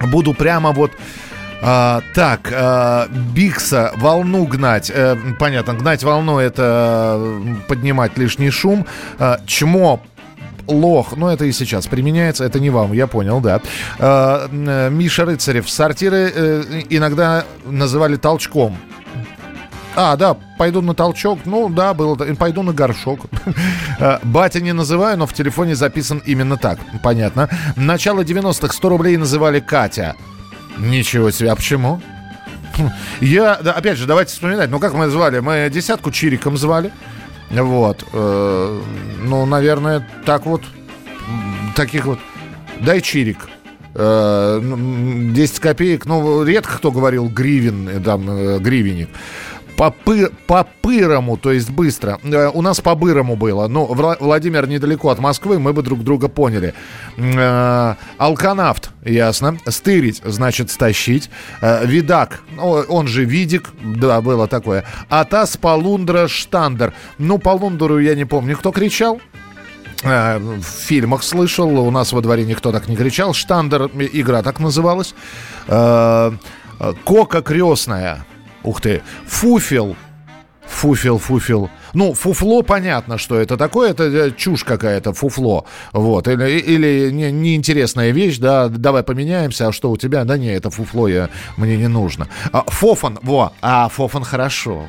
буду 0.00 0.34
прямо 0.34 0.72
вот 0.72 0.92
а, 1.66 2.02
так, 2.14 2.52
а, 2.52 3.08
Бикса, 3.34 3.92
волну 3.96 4.44
гнать. 4.44 4.90
Э, 4.94 5.16
понятно, 5.38 5.72
гнать 5.72 6.02
волну 6.02 6.38
это 6.38 7.18
поднимать 7.68 8.18
лишний 8.18 8.50
шум. 8.50 8.86
А, 9.18 9.40
чмо 9.46 10.02
лох. 10.66 11.16
Ну, 11.16 11.28
это 11.28 11.46
и 11.46 11.52
сейчас 11.52 11.86
применяется, 11.86 12.44
это 12.44 12.60
не 12.60 12.68
вам, 12.68 12.92
я 12.92 13.06
понял, 13.06 13.40
да. 13.40 13.60
Э, 13.98 14.46
э, 14.50 14.90
Миша 14.90 15.24
Рыцарев. 15.24 15.70
Сортиры 15.70 16.32
э, 16.34 16.82
иногда 16.90 17.44
называли 17.64 18.16
толчком. 18.16 18.76
А, 19.96 20.16
да, 20.16 20.36
пойду 20.58 20.82
на 20.82 20.94
толчок. 20.94 21.40
Ну, 21.44 21.68
да, 21.68 21.94
было. 21.94 22.16
Пойду 22.16 22.62
на 22.62 22.72
горшок. 22.72 23.20
Э, 23.98 24.18
Батя 24.22 24.60
не 24.60 24.72
называю, 24.72 25.16
но 25.16 25.26
в 25.26 25.32
телефоне 25.32 25.76
записан 25.76 26.20
именно 26.26 26.56
так. 26.56 26.78
Понятно. 27.02 27.48
Начало 27.76 28.20
90-х 28.20 28.74
100 28.74 28.88
рублей 28.88 29.16
называли 29.16 29.60
Катя. 29.60 30.14
Ничего 30.78 31.30
себе. 31.30 31.50
А 31.50 31.56
почему? 31.56 32.00
Хм, 32.76 32.88
Я, 33.20 33.58
да, 33.62 33.72
опять 33.72 33.98
же, 33.98 34.06
давайте 34.06 34.32
вспоминать. 34.32 34.70
Ну, 34.70 34.78
как 34.80 34.94
мы 34.94 35.08
звали? 35.08 35.38
Мы 35.40 35.68
десятку 35.72 36.10
чириком 36.10 36.56
звали. 36.56 36.90
Вот. 37.50 38.04
Э, 38.12 38.80
ну, 39.22 39.46
наверное, 39.46 40.06
так 40.24 40.46
вот. 40.46 40.62
Таких 41.76 42.06
вот. 42.06 42.18
Дай 42.80 43.00
чирик. 43.00 43.48
Э, 43.94 44.58
м, 44.60 45.32
10 45.32 45.60
копеек. 45.60 46.06
Ну, 46.06 46.42
редко 46.44 46.76
кто 46.78 46.90
говорил 46.90 47.28
гривен, 47.28 47.88
э, 47.88 48.00
там, 48.00 48.28
э, 48.28 48.58
гривенник. 48.58 49.08
По, 49.76 49.92
пы- 50.04 50.32
по 50.46 50.66
пырому, 50.82 51.36
то 51.36 51.50
есть 51.50 51.68
быстро. 51.70 52.18
Э, 52.22 52.48
У 52.54 52.62
нас 52.62 52.80
по 52.80 52.94
бырому 52.94 53.34
было. 53.36 53.66
Ну, 53.68 53.86
Вла- 53.92 54.16
Владимир 54.20 54.68
недалеко 54.68 55.08
от 55.10 55.18
Москвы, 55.18 55.58
мы 55.58 55.72
бы 55.72 55.82
друг 55.82 56.04
друга 56.04 56.28
поняли. 56.28 56.74
Э, 57.16 57.94
Алканавт, 58.18 58.90
ясно. 59.04 59.58
Стырить, 59.66 60.22
значит, 60.24 60.70
стащить. 60.70 61.28
Э, 61.60 61.84
Видак, 61.84 62.40
ну, 62.56 62.84
он 62.88 63.08
же 63.08 63.24
видик, 63.24 63.70
да, 63.82 64.20
было 64.20 64.46
такое. 64.46 64.84
Атас, 65.08 65.56
Полундра, 65.56 66.28
Штандер. 66.28 66.92
Ну, 67.18 67.38
Полундру 67.38 67.98
я 67.98 68.14
не 68.14 68.24
помню, 68.24 68.56
кто 68.56 68.70
кричал. 68.70 69.20
В 70.02 70.62
фильмах 70.62 71.22
слышал, 71.22 71.68
у 71.78 71.90
нас 71.90 72.12
во 72.12 72.20
дворе 72.20 72.44
никто 72.44 72.70
так 72.72 72.88
не 72.88 72.96
кричал. 72.96 73.32
Штандер, 73.32 73.84
игра 74.12 74.42
так 74.42 74.60
называлась. 74.60 75.14
Кока 75.66 77.42
крестная. 77.42 78.26
Ух 78.64 78.80
ты. 78.80 79.02
Фуфел. 79.26 79.96
Фуфел, 80.66 81.18
фуфел. 81.18 81.70
Ну, 81.94 82.12
фуфло, 82.14 82.62
понятно, 82.62 83.18
что 83.18 83.36
это 83.40 83.56
такое. 83.56 83.90
Это 83.90 84.04
э, 84.04 84.30
чушь 84.36 84.64
какая-то, 84.64 85.12
фуфло. 85.12 85.64
Вот. 85.92 86.28
Или, 86.28 86.58
или 86.58 87.10
не- 87.10 87.30
неинтересная 87.32 88.10
вещь, 88.10 88.38
да, 88.38 88.68
давай 88.68 89.02
поменяемся. 89.02 89.68
А 89.68 89.72
что 89.72 89.90
у 89.90 89.96
тебя? 89.96 90.24
Да 90.24 90.36
не, 90.36 90.52
это 90.52 90.70
фуфло, 90.70 91.08
я, 91.08 91.30
мне 91.56 91.76
не 91.76 91.88
нужно. 91.88 92.28
А, 92.52 92.64
фофан, 92.66 93.18
во. 93.22 93.52
А, 93.62 93.88
фофан 93.88 94.24
хорошо. 94.24 94.86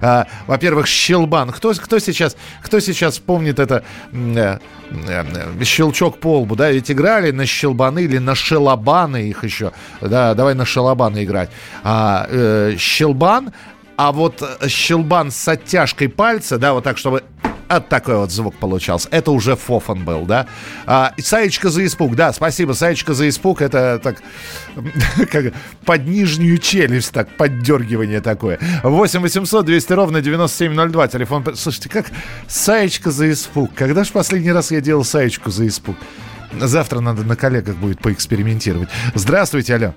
А, 0.00 0.26
во-первых, 0.46 0.86
щелбан. 0.86 1.50
Кто, 1.50 1.72
кто, 1.74 1.98
сейчас, 1.98 2.36
кто 2.62 2.80
сейчас 2.80 3.18
помнит 3.18 3.58
это 3.58 3.84
э, 4.12 4.58
э, 5.08 5.64
щелчок 5.64 6.18
по 6.18 6.40
лбу, 6.40 6.56
да? 6.56 6.70
Ведь 6.70 6.90
играли 6.90 7.30
на 7.32 7.44
щелбаны 7.46 8.04
или 8.04 8.18
на 8.18 8.34
шелобаны 8.34 9.28
их 9.28 9.44
еще. 9.44 9.72
Да, 10.00 10.34
давай 10.34 10.54
на 10.54 10.64
шелобаны 10.64 11.24
играть. 11.24 11.50
А, 11.84 12.26
э, 12.30 12.76
щелбан 12.78 13.52
а 14.00 14.12
вот 14.12 14.40
э, 14.40 14.66
щелбан 14.66 15.30
с 15.30 15.46
оттяжкой 15.46 16.08
пальца, 16.08 16.56
да, 16.56 16.72
вот 16.72 16.84
так, 16.84 16.96
чтобы 16.96 17.22
от 17.68 17.90
такой 17.90 18.16
вот 18.16 18.30
звук 18.30 18.56
получался. 18.56 19.08
Это 19.10 19.30
уже 19.30 19.56
фофан 19.56 20.06
был, 20.06 20.24
да. 20.24 20.46
А, 20.86 21.12
Саечка 21.18 21.68
за 21.68 21.84
испуг, 21.84 22.16
да, 22.16 22.32
спасибо, 22.32 22.72
Саечка 22.72 23.12
за 23.12 23.28
испуг. 23.28 23.60
Это 23.60 24.00
так, 24.02 24.22
как 25.30 25.52
под 25.84 26.06
нижнюю 26.06 26.56
челюсть, 26.56 27.12
так, 27.12 27.36
поддергивание 27.36 28.22
такое. 28.22 28.58
8 28.82 29.20
800 29.20 29.66
200 29.66 29.92
ровно 29.92 30.22
9702, 30.22 31.08
телефон. 31.08 31.44
Слушайте, 31.54 31.90
как 31.90 32.06
Саечка 32.48 33.10
за 33.10 33.30
испуг. 33.30 33.74
Когда 33.74 34.04
же 34.04 34.12
последний 34.12 34.52
раз 34.52 34.70
я 34.70 34.80
делал 34.80 35.04
Саечку 35.04 35.50
за 35.50 35.66
испуг? 35.66 35.96
Завтра 36.58 37.00
надо 37.00 37.22
на 37.22 37.36
коллегах 37.36 37.76
будет 37.76 38.00
поэкспериментировать. 38.00 38.88
Здравствуйте, 39.14 39.74
алло. 39.74 39.94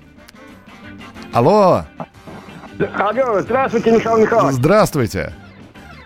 Алло. 1.32 1.86
Алло, 2.78 3.40
здравствуйте, 3.40 3.92
Михаил 3.92 4.18
Михайлович. 4.18 4.54
Здравствуйте. 4.56 5.32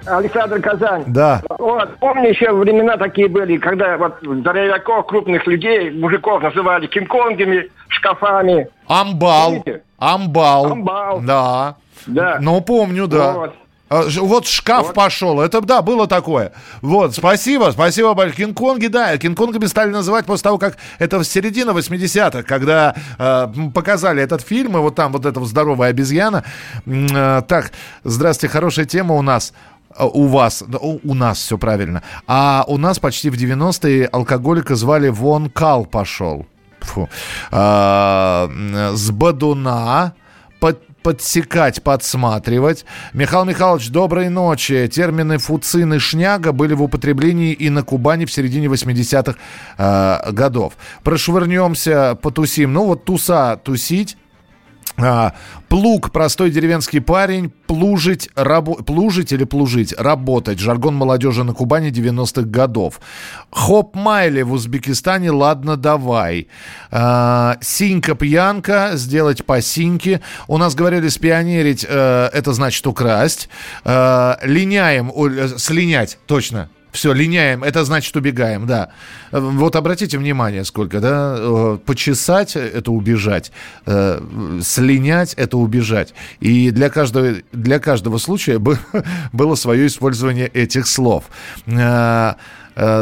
Александр 0.06 0.60
Казань. 0.60 1.04
Да. 1.06 1.42
Вот, 1.58 1.96
помню, 1.98 2.30
еще 2.30 2.52
времена 2.52 2.96
такие 2.96 3.28
были, 3.28 3.58
когда 3.58 3.96
вот 3.98 4.16
здоровяков, 4.22 5.06
крупных 5.06 5.46
людей, 5.46 5.90
мужиков 5.90 6.42
называли 6.42 6.86
кинг-конгами, 6.86 7.70
шкафами. 7.88 8.68
Амбал. 8.86 9.46
Помните? 9.46 9.82
Амбал. 9.98 10.72
Амбал. 10.72 11.20
Да. 11.20 11.76
Да. 12.06 12.38
Ну, 12.40 12.60
помню, 12.60 13.06
да. 13.06 13.32
Вот. 13.32 13.54
А, 13.88 14.04
Вот 14.20 14.46
шкаф 14.46 14.92
пошел. 14.92 15.40
Это, 15.40 15.60
да, 15.60 15.82
было 15.82 16.06
такое. 16.06 16.52
Вот, 16.82 17.14
спасибо, 17.14 17.70
спасибо 17.72 18.14
большое. 18.14 18.46
Кинг-Конги, 18.46 18.88
да, 18.88 19.16
Кинг-Конгами 19.16 19.66
стали 19.66 19.90
называть 19.90 20.26
после 20.26 20.44
того, 20.44 20.58
как 20.58 20.76
это 20.98 21.18
в 21.18 21.24
середине 21.24 21.70
80-х, 21.70 22.42
когда 22.42 22.94
э, 23.18 23.48
показали 23.74 24.22
этот 24.22 24.42
фильм, 24.42 24.76
и 24.76 24.80
вот 24.80 24.94
там 24.94 25.12
вот 25.12 25.24
эта 25.26 25.40
вот 25.40 25.48
здоровая 25.48 25.90
обезьяна. 25.90 26.44
Э, 26.86 27.42
так, 27.46 27.72
здравствуйте, 28.04 28.52
хорошая 28.52 28.84
тема 28.84 29.14
у 29.14 29.22
нас. 29.22 29.52
У 29.98 30.26
вас, 30.26 30.62
у, 30.62 31.00
у 31.02 31.14
нас 31.14 31.38
все 31.38 31.56
правильно. 31.58 32.02
А 32.26 32.64
у 32.68 32.76
нас 32.76 32.98
почти 32.98 33.30
в 33.30 33.34
90-е 33.34 34.06
алкоголика 34.06 34.76
звали 34.76 35.08
Вон 35.08 35.50
Кал 35.50 35.86
пошел. 35.86 36.46
Фу. 36.80 37.08
А, 37.50 38.48
с 38.94 39.10
Бадуна 39.10 40.14
под, 40.60 40.80
подсекать, 41.08 41.82
подсматривать. 41.82 42.84
Михаил 43.14 43.46
Михайлович, 43.46 43.88
доброй 43.88 44.28
ночи. 44.28 44.86
Термины 44.88 45.38
фуцин 45.38 45.94
и 45.94 45.98
шняга 45.98 46.52
были 46.52 46.74
в 46.74 46.82
употреблении 46.82 47.54
и 47.54 47.70
на 47.70 47.82
Кубани 47.82 48.26
в 48.26 48.30
середине 48.30 48.66
80-х 48.66 49.38
э, 49.78 50.32
годов. 50.32 50.74
Прошвырнемся, 51.04 52.14
потусим. 52.20 52.74
Ну 52.74 52.84
вот 52.84 53.06
туса 53.06 53.56
тусить. 53.56 54.18
А, 54.96 55.34
плуг, 55.68 56.10
простой 56.10 56.50
деревенский 56.50 57.00
парень, 57.00 57.52
плужить, 57.66 58.30
рабо- 58.34 58.82
плужить 58.82 59.32
или 59.32 59.44
плужить, 59.44 59.94
работать. 59.96 60.58
Жаргон 60.58 60.96
молодежи 60.96 61.44
на 61.44 61.52
Кубани 61.52 61.90
90-х 61.90 62.48
годов. 62.48 63.00
Хоп 63.52 63.94
Майли 63.94 64.42
в 64.42 64.52
Узбекистане, 64.52 65.30
ладно, 65.30 65.76
давай. 65.76 66.48
А, 66.90 67.58
синька 67.60 68.14
пьянка, 68.14 68.92
сделать 68.94 69.44
по 69.44 69.60
синьке. 69.60 70.20
У 70.48 70.58
нас 70.58 70.74
говорили 70.74 71.08
спионерить, 71.08 71.86
э, 71.88 72.30
это 72.32 72.52
значит 72.52 72.86
украсть. 72.86 73.48
Э, 73.84 74.34
линяем, 74.42 75.12
о, 75.14 75.28
э, 75.28 75.48
слинять, 75.58 76.18
точно. 76.26 76.70
Все, 76.98 77.12
линяем, 77.12 77.62
это 77.62 77.84
значит 77.84 78.16
убегаем, 78.16 78.66
да. 78.66 78.88
Э, 79.30 79.38
Вот 79.38 79.76
обратите 79.76 80.18
внимание, 80.18 80.64
сколько, 80.64 80.98
да, 81.00 81.36
э, 81.38 81.78
почесать– 81.86 82.56
это 82.56 82.90
убежать, 82.90 83.52
э, 83.86 84.20
слинять– 84.62 85.32
это 85.36 85.58
убежать. 85.58 86.12
И 86.40 86.72
для 86.72 86.90
каждого, 86.90 87.34
для 87.52 87.78
каждого 87.78 88.18
случая 88.18 88.58
бы- 88.58 88.80
было 89.32 89.54
свое 89.54 89.86
использование 89.86 90.48
этих 90.48 90.88
слов. 90.88 91.24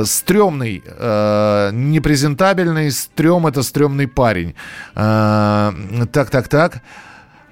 Стрёмный, 0.05 0.83
э, 0.87 1.71
непрезентабельный, 1.73 2.91
стрём– 2.91 3.47
это 3.49 3.63
стрёмный 3.63 4.07
парень. 4.09 4.55
Э, 4.95 5.73
Так, 6.13 6.29
так, 6.31 6.49
так. 6.49 6.83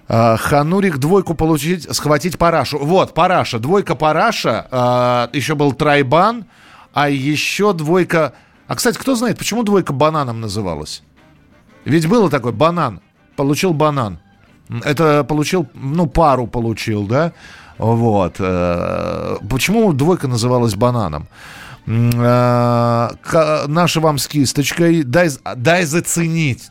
А, 0.09 0.37
Ханурик 0.37 0.99
двойку 0.99 1.35
получить, 1.35 1.95
схватить 1.95 2.39
парашу. 2.39 2.79
Вот, 2.79 3.15
параша. 3.15 3.59
Двойка 3.59 3.95
параша. 3.95 4.67
а, 4.71 5.31
еще 5.33 5.55
был 5.55 5.73
трайбан. 5.73 6.45
А 6.93 7.09
еще 7.09 7.73
двойка... 7.73 8.35
А, 8.67 8.77
кстати, 8.77 8.97
кто 8.99 9.15
знает, 9.15 9.39
почему 9.39 9.63
двойка 9.63 9.93
бананом 9.93 10.41
называлась? 10.41 11.03
Ведь 11.85 12.07
было 12.09 12.31
такое, 12.31 12.53
банан. 12.53 13.01
Получил 13.37 13.73
банан. 13.75 14.19
Это 14.85 15.25
получил, 15.25 15.67
ну, 15.75 16.07
пару 16.07 16.47
получил, 16.47 17.07
да? 17.07 17.33
Вот. 17.79 18.37
э, 18.39 19.37
Почему 19.51 19.93
двойка 19.93 20.29
называлась 20.29 20.75
бананом? 20.75 21.27
Э, 21.87 23.11
Наша 23.67 24.01
вам 24.01 24.19
с 24.19 24.27
кисточкой. 24.29 25.03
Дай, 25.03 25.29
дай 25.57 25.85
заценить. 25.85 26.71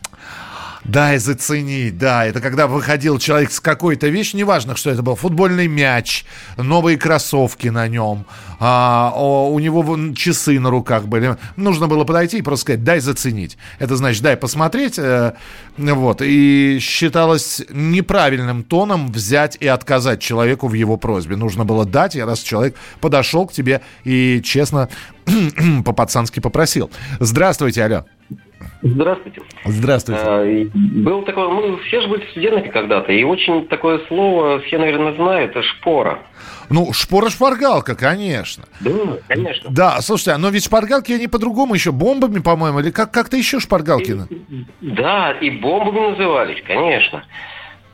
Дай 0.86 1.18
заценить, 1.18 1.98
да. 1.98 2.26
Это 2.26 2.42
когда 2.42 2.68
выходил 2.68 3.18
человек 3.18 3.52
с 3.52 3.60
какой-то 3.62 4.10
вещью, 4.10 4.38
неважно, 4.38 4.76
что 4.76 4.90
это 4.90 5.02
был, 5.02 5.16
футбольный 5.16 5.68
мяч, 5.68 6.26
новые 6.58 6.98
кроссовки 6.98 7.70
на 7.70 7.88
нем, 7.88 8.26
а, 8.60 9.14
о, 9.16 9.50
у 9.50 9.60
него 9.60 9.82
вон 9.82 10.14
часы 10.14 10.60
на 10.60 10.70
руках 10.70 11.06
были. 11.06 11.38
Нужно 11.56 11.88
было 11.88 12.04
подойти 12.04 12.40
и 12.40 12.42
просто 12.42 12.64
сказать, 12.64 12.84
дай 12.84 13.00
заценить. 13.00 13.58
Это 13.80 13.96
значит, 13.96 14.24
дай 14.24 14.36
посмотреть. 14.36 15.00
э, 15.00 15.34
вот. 15.78 16.22
И 16.22 16.80
считалось 16.82 17.62
неправильным 17.70 18.64
тоном 18.64 19.12
взять 19.12 19.58
и 19.62 19.68
отказать 19.68 20.22
человеку 20.22 20.68
в 20.68 20.74
его 20.74 20.98
просьбе. 20.98 21.38
Нужно 21.38 21.64
было 21.64 21.86
дать, 21.86 22.16
и 22.16 22.22
раз 22.22 22.40
человек 22.40 22.76
подошел 23.00 23.48
к 23.48 23.54
тебе 23.54 23.82
и 24.04 24.42
честно 24.44 24.90
по-пацански 25.86 26.42
попросил. 26.42 26.92
Здравствуйте, 27.20 27.84
алло. 27.86 28.06
Здравствуйте. 28.82 29.42
Здравствуйте. 29.66 30.22
А, 30.24 30.44
и 30.46 30.66
Был 30.74 31.24
такой, 31.24 31.48
мы 31.50 31.78
все 31.84 32.02
же 32.02 32.08
были 32.08 32.26
студентами 32.32 32.70
когда-то, 32.70 33.12
и 33.12 33.24
очень 33.24 33.68
такое 33.68 34.00
слово 34.08 34.60
все, 34.62 34.78
наверное, 34.78 35.14
знают, 35.14 35.52
это 35.52 35.64
шпора. 35.64 36.20
Ну, 36.70 36.92
шпора-шпаргалка, 36.92 37.96
конечно. 37.96 38.64
Да, 38.82 38.92
конечно. 39.28 39.70
Да, 39.70 40.02
слушайте, 40.02 40.32
а 40.32 40.38
но 40.38 40.50
ведь 40.50 40.66
шпаргалки 40.66 41.12
они 41.14 41.28
по-другому 41.28 41.74
еще 41.76 41.92
бомбами, 41.92 42.40
по-моему, 42.40 42.80
или 42.80 42.90
как- 42.92 43.12
как-то 43.12 43.38
еще 43.38 43.60
шпаргалки? 43.60 44.12
на- 44.12 44.28
Да, 44.82 45.32
и 45.32 45.50
бомбами 45.50 46.12
назывались, 46.12 46.62
конечно. 46.66 47.24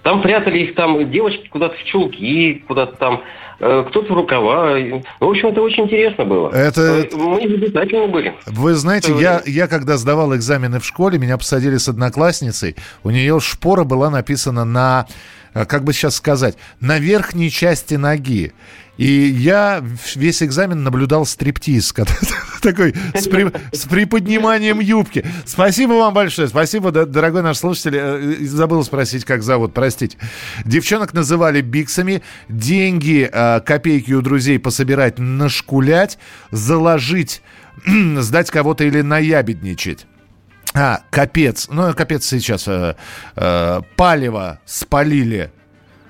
Там 0.10 0.24
прятали 0.24 0.58
их 0.58 0.74
там 0.74 1.12
девочки 1.12 1.48
куда-то 1.50 1.76
в 1.76 1.84
чулки, 1.84 2.64
куда-то 2.68 2.96
там, 2.96 3.22
э, 3.60 3.86
кто-то 3.90 4.12
в 4.12 4.16
рукава. 4.18 4.72
В 5.20 5.24
общем, 5.30 5.50
это 5.50 5.62
очень 5.62 5.84
интересно 5.84 6.26
было. 6.26 6.50
Это- 6.50 7.06
Мы 7.16 7.46
изобретательны 7.46 8.08
были. 8.08 8.34
Вы 8.48 8.74
знаете, 8.74 9.14
я, 9.20 9.44
я 9.46 9.68
когда 9.68 9.98
сдавал 9.98 10.36
экзамены 10.36 10.80
в 10.80 10.84
школе, 10.86 11.20
меня 11.20 11.38
посадили 11.38 11.78
с 11.78 11.88
одноклассницей, 11.88 12.76
у 13.04 13.12
нее 13.12 13.40
шпора 13.40 13.84
была 13.84 14.10
написана 14.10 14.66
на, 14.66 15.06
как 15.54 15.84
бы 15.84 15.94
сейчас 15.94 16.16
сказать, 16.16 16.58
на 16.80 17.00
верхней 17.00 17.50
части 17.50 17.96
ноги. 17.96 18.54
И 18.98 19.06
я 19.06 19.82
весь 20.16 20.44
экзамен 20.44 20.84
наблюдал 20.84 21.26
стриптиз, 21.26 21.94
такой 22.62 22.94
с, 23.14 23.28
при- 23.30 23.50
с 23.74 23.86
приподниманием 23.86 24.82
юбки. 24.82 25.26
Спасибо 25.46 25.94
вам 25.94 26.14
большое, 26.14 26.50
спасибо, 26.50 26.92
дорогой 26.92 27.42
наш 27.42 27.60
слушатель. 27.60 27.96
Э, 27.96 28.36
Забыл 28.42 28.84
спросить, 28.84 29.24
как 29.24 29.42
зовут, 29.42 29.74
простите. 29.74 30.18
Девчонок 30.66 31.14
называли 31.14 31.62
биксами, 31.62 32.22
деньги, 32.50 33.30
э, 33.32 33.62
копейки 33.62 34.12
у 34.12 34.22
друзей 34.22 34.60
пособирать, 34.60 35.18
нашкулять, 35.18 36.18
заложить, 36.52 37.42
сдать 38.18 38.52
кого-то 38.52 38.84
или 38.84 39.00
наябедничать. 39.00 40.08
А, 40.74 41.02
капец. 41.10 41.68
Ну, 41.70 41.94
капец 41.94 42.26
сейчас. 42.26 42.68
Э, 42.68 42.96
э, 43.36 43.82
палево 43.96 44.60
спалили. 44.66 45.52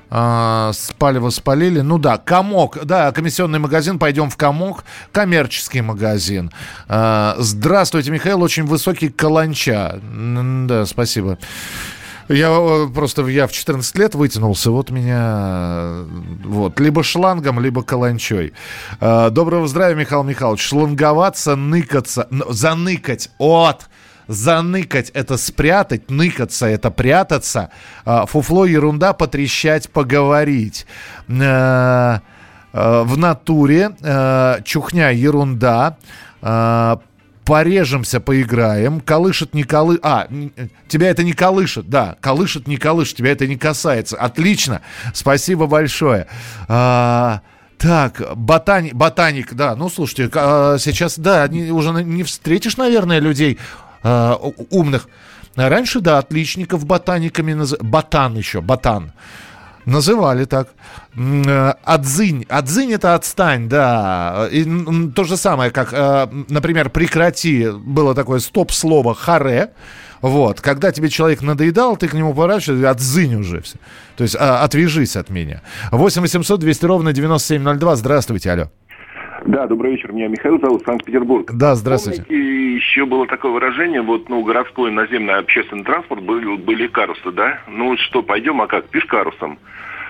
А, 0.10 0.72
спалево 0.74 1.30
спалили. 1.30 1.82
Ну 1.82 1.98
да, 1.98 2.18
комок. 2.18 2.84
Да, 2.84 3.12
комиссионный 3.12 3.60
магазин. 3.60 4.00
Пойдем 4.00 4.30
в 4.30 4.38
комок. 4.38 4.84
Коммерческий 5.12 5.82
магазин. 5.82 6.52
А, 6.88 7.36
здравствуйте, 7.38 8.12
Михаил. 8.12 8.42
Очень 8.42 8.66
высокий 8.66 9.10
каланча. 9.10 10.00
Да, 10.02 10.86
спасибо. 10.86 11.38
Я 12.30 12.52
э, 12.52 12.88
просто 12.94 13.26
я 13.28 13.48
в 13.48 13.52
14 13.52 13.98
лет 13.98 14.14
вытянулся, 14.14 14.70
вот 14.70 14.92
меня 14.92 15.22
э, 15.24 16.06
вот 16.46 16.80
либо 16.80 17.02
шлангом, 17.02 17.60
либо 17.60 17.82
каланчой. 17.82 18.54
Э, 19.02 19.32
Доброго 19.32 19.68
здравия, 19.68 19.96
Михаил 19.96 20.24
Михайлович. 20.24 20.62
Шланговаться, 20.62 21.56
ныкаться, 21.56 22.28
заныкать. 22.50 23.32
От. 23.40 23.90
Заныкать– 24.30 25.10
это 25.16 25.38
спрятать, 25.38 26.12
ныкаться– 26.12 26.68
это 26.68 26.92
прятаться. 26.92 27.72
А, 28.06 28.28
Фуфло– 28.28 28.66
ерунда, 28.68 29.14
потрещать, 29.14 29.90
поговорить. 29.90 30.86
Э, 31.28 32.20
э, 32.72 33.02
В 33.06 33.18
натуре 33.18 33.90
э, 34.00 34.62
чухня– 34.64 35.10
ерунда. 35.12 35.98
Порежемся, 37.44 38.20
поиграем. 38.20 39.00
Колышет, 39.00 39.56
не 39.56 39.64
колы... 39.64 40.00
А, 40.04 40.28
тебя 40.88 41.10
это 41.10 41.24
не 41.24 41.34
колышет, 41.34 41.90
да. 41.90 42.16
Колышет, 42.22 42.68
не 42.68 42.78
колышет, 42.78 43.18
тебя 43.18 43.32
это 43.32 43.48
не 43.48 43.58
касается. 43.58 44.16
Отлично. 44.16 44.82
Спасибо 45.16 45.66
большое. 45.66 46.28
А, 46.68 47.42
так, 47.80 48.22
ботани... 48.36 48.92
ботаник, 48.92 49.56
да. 49.56 49.76
Ну, 49.76 49.90
слушайте, 49.90 50.30
а, 50.36 50.78
сейчас, 50.78 51.18
да, 51.18 51.50
уже 51.72 52.04
не 52.04 52.22
встретишь, 52.22 52.78
наверное, 52.78 53.18
людей 53.18 53.58
у- 54.04 54.54
умных. 54.70 55.08
Раньше, 55.56 56.00
да, 56.00 56.20
отличников 56.20 56.86
ботаниками 56.86 57.54
называли. 57.54 57.88
Ботан 57.88 58.36
еще, 58.38 58.62
ботан. 58.62 59.12
Называли 59.86 60.46
так. 60.46 60.70
М, 61.16 61.42
э, 61.48 61.74
Отзынь. 61.84 62.46
Отзынь 62.50 62.92
это 62.94 63.16
отстань, 63.16 63.68
да. 63.68 64.48
И, 64.52 64.64
то 65.16 65.24
же 65.24 65.36
самое, 65.38 65.72
как, 65.72 65.94
э, 65.94 66.28
например, 66.50 66.90
прекрати. 66.90 67.68
Было 67.72 68.14
такое 68.14 68.40
стоп-слово 68.40 69.16
харе. 69.16 69.72
Вот. 70.22 70.62
Когда 70.62 70.92
тебе 70.92 71.10
человек 71.10 71.42
надоедал, 71.42 71.96
ты 71.98 72.08
к 72.08 72.14
нему 72.14 72.34
поворачиваешься, 72.34 72.92
отзынь 72.92 73.36
уже 73.36 73.62
все. 73.62 73.78
То 74.18 74.24
есть 74.24 74.36
а, 74.38 74.64
отвяжись 74.64 75.16
от 75.16 75.30
меня. 75.30 75.62
8 75.92 76.22
800 76.22 76.60
200 76.60 76.86
ровно 76.86 77.14
9702. 77.14 77.96
Здравствуйте, 77.96 78.52
алло. 78.52 78.70
Да, 79.46 79.68
добрый 79.68 79.92
вечер. 79.92 80.12
Меня 80.12 80.28
Михаил 80.28 80.60
зовут, 80.60 80.84
Санкт-Петербург. 80.86 81.50
Да, 81.54 81.76
здравствуйте. 81.76 82.24
Помните, 82.24 82.76
еще 82.76 83.06
было 83.06 83.28
такое 83.28 83.52
выражение, 83.52 84.02
вот, 84.02 84.30
ну, 84.30 84.42
городской 84.44 84.92
наземный 84.92 85.36
общественный 85.36 85.84
транспорт 85.84 86.24
были, 86.24 86.58
были 86.58 86.88
карусы, 86.88 87.32
да? 87.32 87.60
Ну, 87.68 87.98
что, 87.98 88.24
пойдем, 88.24 88.62
а 88.62 88.68
как? 88.68 88.88
Пешкарусом. 88.88 89.60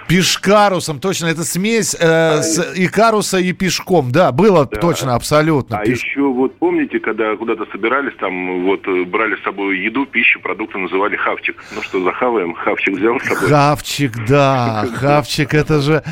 Пешкарусом, 0.08 1.00
точно, 1.00 1.28
это 1.28 1.44
смесь 1.44 1.96
э, 2.00 2.42
с 2.42 2.74
икаруса 2.76 3.38
и 3.38 3.54
пешком. 3.54 4.12
Да, 4.12 4.32
было 4.32 4.66
точно, 4.66 5.14
абсолютно. 5.14 5.78
А 5.78 5.86
Пеш- 5.86 5.92
еще 5.92 6.22
вот 6.22 6.58
помните, 6.58 7.00
когда 7.00 7.36
куда-то 7.36 7.68
собирались, 7.72 8.14
там 8.20 8.64
вот 8.64 8.88
э, 8.88 9.04
брали 9.04 9.36
с 9.36 9.44
собой 9.44 9.78
еду, 9.78 10.08
пищу, 10.08 10.40
продукты, 10.42 10.80
называли 10.80 11.16
хавчик. 11.16 11.64
Ну 11.76 11.84
что, 11.84 12.04
захаваем? 12.04 12.56
Хавчик 12.56 12.96
взял 12.96 13.20
с 13.20 13.24
собой. 13.24 13.50
Хавчик, 13.50 14.12
да, 14.28 14.88
хавчик, 14.96 15.54
это 15.54 15.80
же... 15.80 16.04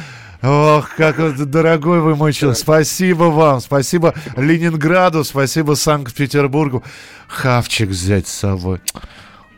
Ох, 0.42 0.96
как 0.96 1.18
дорогой 1.50 2.00
вы 2.02 2.16
мой 2.16 2.34
человек. 2.34 2.60
Спасибо 2.60 3.26
вам, 3.26 3.60
спасибо 3.60 4.14
Ленинграду, 4.36 5.24
спасибо 5.24 5.74
Санкт-Петербургу. 5.74 6.84
Хавчик 7.28 7.90
взять 7.90 8.28
с 8.28 8.34
собой. 8.34 8.80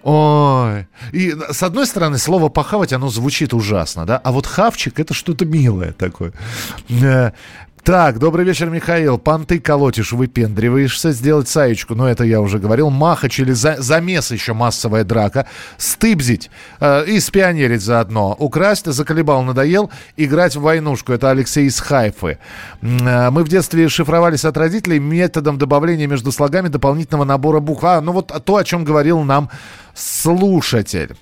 Ой. 0.02 0.88
И 1.12 1.36
с 1.52 1.62
одной 1.62 1.86
стороны, 1.86 2.18
слово 2.18 2.48
похавать, 2.48 2.94
оно 2.94 3.10
звучит 3.10 3.54
ужасно, 3.54 4.06
да? 4.06 4.18
А 4.18 4.32
вот 4.32 4.46
хавчик 4.46 5.00
это 5.00 5.13
что-то 5.13 5.46
милое 5.46 5.92
такое. 5.92 6.32
Э, 7.89 7.91
Так, 7.91 8.19
добрый 8.19 8.45
вечер, 8.45 8.69
Михаил. 8.69 9.17
Понты 9.17 9.60
колотишь, 9.60 10.12
выпендриваешься, 10.12 11.12
сделать 11.12 11.47
саечку, 11.47 11.95
но 11.95 12.08
это 12.08 12.23
я 12.23 12.39
уже 12.39 12.60
говорил. 12.60 12.91
Махач 12.91 13.39
или 13.39 13.52
за- 13.52 13.82
замес 13.82 14.30
еще 14.30 14.54
массовая 14.54 15.04
драка. 15.04 15.47
Стыбзить 15.78 16.52
э, 16.80 17.06
и 17.08 17.19
спионерить 17.19 17.82
заодно. 17.82 18.36
Украсть, 18.38 18.86
заколебал, 18.86 19.41
надоел. 19.41 19.89
Играть 20.17 20.56
в 20.56 20.62
войнушку. 20.62 21.13
Это 21.13 21.32
Алексей 21.32 21.65
из 21.65 21.80
Хайфы. 21.80 22.38
Э, 22.84 23.32
Мы 23.32 23.43
в 23.43 23.47
детстве 23.49 23.89
шифровались 23.89 24.45
от 24.45 24.56
родителей 24.56 24.99
методом 24.99 25.58
добавления 25.58 26.06
между 26.06 26.32
слогами 26.32 26.67
дополнительного 26.67 27.25
набора 27.25 27.60
букв. 27.60 27.84
А, 27.84 28.02
ну 28.02 28.12
вот 28.12 28.32
то, 28.45 28.56
о 28.58 28.63
чем 28.63 28.84
говорил 28.84 29.21
нам 29.23 29.49
слушатель. 29.95 31.15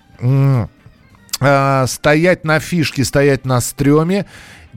А, 1.40 1.86
стоять 1.88 2.44
на 2.44 2.60
фишке, 2.60 3.06
стоять 3.06 3.46
на 3.46 3.62
стреме. 3.62 4.26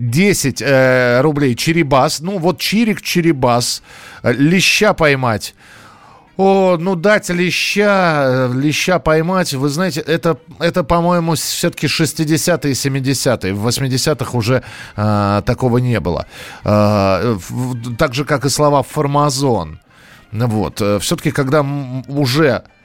10 0.00 0.62
э, 0.62 1.20
рублей 1.20 1.54
черебас. 1.54 2.20
Ну, 2.20 2.38
вот 2.38 2.58
чирик, 2.58 3.02
черебас. 3.02 3.82
Э, 4.22 4.32
Леща 4.32 4.94
поймать. 4.94 5.54
О, 6.36 6.78
ну 6.80 6.96
дать 6.96 7.28
леща, 7.28 8.24
э, 8.24 8.52
леща 8.54 8.98
поймать, 8.98 9.52
вы 9.52 9.68
знаете, 9.68 10.00
это, 10.00 10.38
это 10.58 10.84
по-моему, 10.84 11.34
все-таки 11.34 11.86
60-е, 11.86 12.72
70-е. 12.72 13.52
В 13.52 13.68
80-х 13.68 14.38
уже 14.38 14.62
э, 14.96 15.42
такого 15.44 15.78
не 15.78 16.00
было. 16.00 16.26
Э, 16.64 17.36
так 17.98 18.14
же, 18.14 18.24
как 18.24 18.46
и 18.46 18.48
слова 18.48 18.82
«формазон». 18.82 19.80
Вот. 20.32 20.80
Все-таки, 21.00 21.30
когда 21.30 21.66
уже 22.08 22.46
э, 22.46 22.79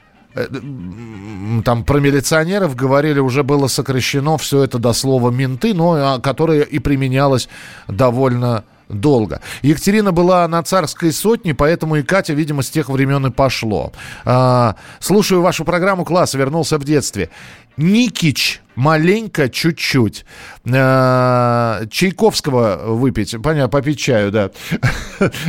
там 1.64 1.84
про 1.84 1.98
милиционеров 1.98 2.76
говорили, 2.76 3.20
уже 3.20 3.42
было 3.42 3.68
сокращено 3.68 4.36
все 4.36 4.62
это 4.62 4.78
до 4.78 4.92
слова 4.92 5.30
менты, 5.30 5.74
но 5.74 5.94
а, 5.94 6.20
которое 6.20 6.62
и 6.62 6.78
применялось 6.78 7.48
довольно 7.88 8.64
долго. 8.88 9.40
Екатерина 9.62 10.12
была 10.12 10.46
на 10.48 10.62
царской 10.62 11.12
сотне, 11.12 11.54
поэтому 11.54 11.96
и 11.96 12.02
Катя, 12.02 12.34
видимо, 12.34 12.62
с 12.62 12.70
тех 12.70 12.88
времен 12.88 13.26
и 13.26 13.30
пошло. 13.30 13.92
А, 14.24 14.76
слушаю 15.00 15.42
вашу 15.42 15.64
программу, 15.64 16.04
класс, 16.04 16.34
вернулся 16.34 16.78
в 16.78 16.84
детстве. 16.84 17.30
Никич, 17.76 18.62
маленько, 18.74 19.48
чуть-чуть. 19.48 20.24
А, 20.72 21.82
Чайковского 21.90 22.94
выпить, 22.94 23.36
понятно, 23.42 23.68
попить 23.68 23.98
чаю, 23.98 24.30
да. 24.30 24.50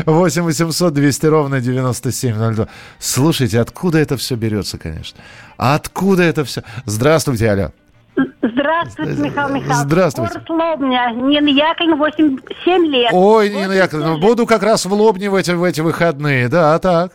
8 0.06 0.42
800 0.44 0.94
200 0.94 1.26
ровно 1.28 1.62
9702. 1.62 2.68
Слушайте, 3.00 3.60
откуда 3.60 4.00
это 4.00 4.18
все 4.18 4.36
берется, 4.36 4.78
конечно? 4.78 5.20
Откуда 5.58 6.24
это 6.24 6.44
все? 6.44 6.64
Здравствуйте, 6.86 7.48
Аля. 7.48 7.72
Здравствуйте, 8.42 9.22
Михаил 9.22 9.50
Михайлович. 9.50 9.86
Здравствуйте. 9.86 10.34
Город 10.48 10.50
Лобня. 10.50 11.12
Нина 11.16 11.48
Яковлевна, 11.48 11.96
8, 11.96 12.38
7 12.66 12.86
лет. 12.88 13.10
Ой, 13.14 13.50
Нина 13.50 13.72
Яковлевна, 13.72 14.18
буду 14.18 14.46
как 14.46 14.64
раз 14.64 14.86
в 14.86 14.92
Лобне 14.94 15.30
в 15.30 15.36
эти, 15.36 15.52
в 15.52 15.64
эти 15.64 15.82
выходные. 15.82 16.50
Да, 16.50 16.78
так. 16.80 17.12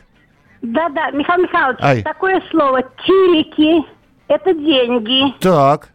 Да-да, 0.62 1.10
Михаил 1.10 1.42
Михайлович, 1.42 1.78
Ай. 1.82 2.02
такое 2.02 2.40
слово 2.50 2.82
«тирики»— 3.04 3.84
это 4.28 4.54
деньги. 4.54 5.32
Так. 5.40 5.88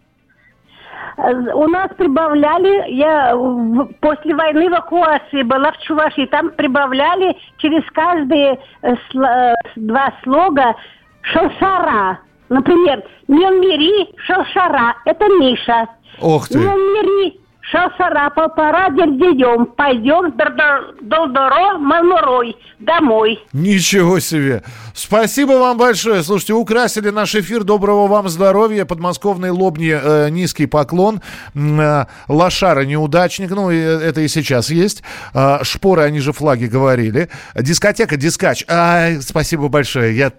У 1.18 1.68
нас 1.68 1.90
прибавляли, 1.98 2.92
я 2.92 3.36
в- 3.36 3.88
после 4.02 4.36
войны 4.36 4.68
эвакуации 4.68 5.42
была 5.42 5.72
в 5.72 5.78
Чувашии, 5.80 6.28
там 6.28 6.52
прибавляли 6.52 7.36
через 7.58 7.84
каждые 7.92 8.60
э, 8.84 8.94
э, 8.94 9.54
два 9.76 10.14
слога 10.24 10.76
шалшара. 11.22 12.20
Например, 12.50 13.04
не 13.28 13.46
умери, 13.48 14.10
шалшара. 14.26 14.96
Это 15.06 15.26
Миша. 15.40 15.88
Ох 16.22 16.48
ты. 16.50 16.60
Не 16.60 16.66
умери, 16.68 17.40
шалшара, 17.72 18.30
полтора 18.30 18.90
день 18.92 19.18
Пойдем 19.76 20.34
долдоро, 21.02 21.78
мамурой, 21.78 22.56
домой. 22.80 23.40
Ничего 23.54 24.20
себе! 24.20 24.64
Спасибо 24.94 25.52
вам 25.52 25.78
большое. 25.78 26.24
Слушайте, 26.24 26.54
украсили 26.54 27.10
наш 27.12 27.36
эфир. 27.36 27.64
Доброго 27.64 28.08
вам 28.08 28.30
здоровья. 28.30 28.84
Подмосковной 28.84 29.52
лобни 29.52 29.92
э, 29.94 30.30
низкий 30.30 30.66
поклон. 30.66 31.22
Э, 31.54 32.06
лошара 32.28 32.82
неудачник. 32.82 33.52
Ну, 33.52 33.70
и 33.70 33.78
это 33.78 34.22
и 34.22 34.28
сейчас 34.28 34.72
есть. 34.72 35.04
Э, 35.36 35.60
шпоры, 35.62 36.02
они 36.02 36.20
же 36.20 36.34
флаги 36.34 36.66
говорили. 36.66 37.30
Дискотека, 37.54 38.18
дискач. 38.18 38.66
А, 38.68 39.22
спасибо 39.22 39.68
большое. 39.68 40.18
Я 40.18 40.32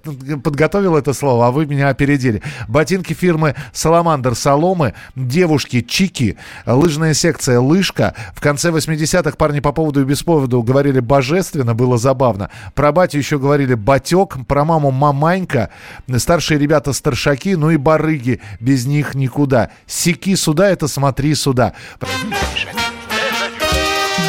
подготовил 0.42 0.96
это 0.96 1.12
слово, 1.12 1.46
а 1.46 1.50
вы 1.52 1.66
меня 1.66 1.88
опередили. 1.88 2.42
Ботинки 2.66 3.12
фирмы 3.12 3.54
Саламандр 3.72 4.34
Соломы. 4.34 4.94
Девушки 5.14 5.82
Чики. 5.82 6.36
Лыжная 6.66 7.14
секция 7.18 7.60
Лыжка. 7.60 8.14
В 8.34 8.40
конце 8.40 8.70
80-х 8.70 9.36
парни 9.36 9.60
по 9.60 9.72
поводу 9.72 10.00
и 10.00 10.04
без 10.04 10.22
повода 10.22 10.62
говорили 10.62 11.00
божественно. 11.00 11.74
Было 11.74 11.98
забавно. 11.98 12.50
Про 12.74 12.92
батю 12.92 13.18
еще 13.18 13.38
говорили 13.38 13.74
батек 13.74 14.36
про 14.46 14.64
маму 14.64 14.90
маманька, 14.90 15.70
старшие 16.16 16.58
ребята 16.58 16.92
старшаки, 16.92 17.56
ну 17.56 17.70
и 17.70 17.76
барыги, 17.76 18.40
без 18.60 18.86
них 18.86 19.14
никуда. 19.14 19.70
Сики 19.86 20.34
сюда, 20.34 20.70
это 20.70 20.88
смотри 20.88 21.34
сюда. 21.34 21.74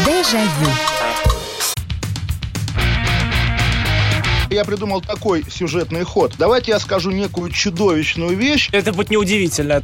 Дежавю. 0.06 0.72
Я 4.50 4.66
придумал 4.66 5.02
такой 5.02 5.46
сюжетный 5.48 6.04
ход. 6.04 6.34
Давайте 6.40 6.72
я 6.72 6.80
скажу 6.80 7.12
некую 7.12 7.52
чудовищную 7.52 8.36
вещь. 8.36 8.70
Это 8.72 8.92
будет 8.92 9.12
неудивительно. 9.12 9.84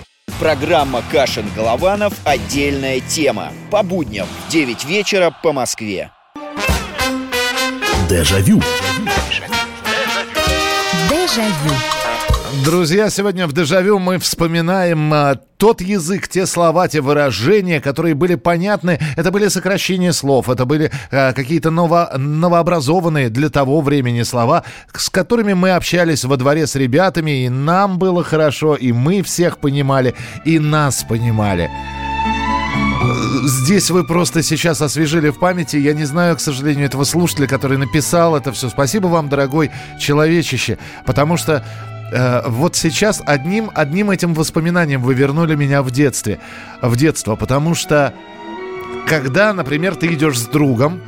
Программа 0.41 1.03
«Кашин-Голованов. 1.11 2.15
Отдельная 2.23 2.99
тема». 2.99 3.53
По 3.69 3.83
будням 3.83 4.25
в 4.25 4.51
9 4.51 4.85
вечера 4.85 5.29
по 5.29 5.53
Москве. 5.53 6.09
Дежавю. 8.09 8.59
Дежавю. 11.11 12.00
Друзья, 12.53 13.09
сегодня 13.09 13.47
в 13.47 13.53
«Дежавю» 13.53 13.97
мы 13.97 14.17
вспоминаем 14.19 15.11
а, 15.13 15.39
тот 15.55 15.79
язык, 15.79 16.27
те 16.27 16.45
слова, 16.45 16.89
те 16.89 16.99
выражения, 16.99 17.79
которые 17.79 18.13
были 18.13 18.35
понятны. 18.35 18.99
Это 19.15 19.31
были 19.31 19.47
сокращения 19.47 20.11
слов, 20.11 20.49
это 20.49 20.65
были 20.65 20.91
а, 21.11 21.31
какие-то 21.31 21.71
ново, 21.71 22.11
новообразованные 22.17 23.29
для 23.29 23.49
того 23.49 23.79
времени 23.79 24.23
слова, 24.23 24.65
с 24.93 25.09
которыми 25.09 25.53
мы 25.53 25.71
общались 25.71 26.25
во 26.25 26.35
дворе 26.35 26.67
с 26.67 26.75
ребятами, 26.75 27.45
и 27.45 27.49
нам 27.49 27.97
было 27.97 28.21
хорошо, 28.21 28.75
и 28.75 28.91
мы 28.91 29.21
всех 29.23 29.57
понимали, 29.57 30.13
и 30.43 30.59
нас 30.59 31.05
понимали. 31.07 31.71
Здесь 33.43 33.89
вы 33.89 34.03
просто 34.03 34.43
сейчас 34.43 34.81
освежили 34.81 35.29
в 35.29 35.39
памяти. 35.39 35.77
Я 35.77 35.93
не 35.93 36.03
знаю, 36.03 36.35
к 36.35 36.41
сожалению, 36.41 36.85
этого 36.85 37.05
слушателя, 37.05 37.47
который 37.47 37.77
написал 37.77 38.35
это 38.35 38.51
все. 38.51 38.69
Спасибо 38.69 39.07
вам, 39.07 39.29
дорогой 39.29 39.71
человечище, 39.99 40.77
потому 41.05 41.37
что 41.37 41.63
э, 42.11 42.41
вот 42.47 42.75
сейчас 42.75 43.21
одним, 43.25 43.71
одним 43.73 44.11
этим 44.11 44.33
воспоминанием 44.33 45.01
вы 45.01 45.13
вернули 45.13 45.55
меня 45.55 45.81
в 45.81 45.91
детстве, 45.91 46.39
в 46.81 46.95
детство, 46.95 47.35
потому 47.35 47.75
что 47.75 48.13
когда, 49.07 49.53
например, 49.53 49.95
ты 49.95 50.07
идешь 50.13 50.39
с 50.39 50.45
другом 50.45 51.01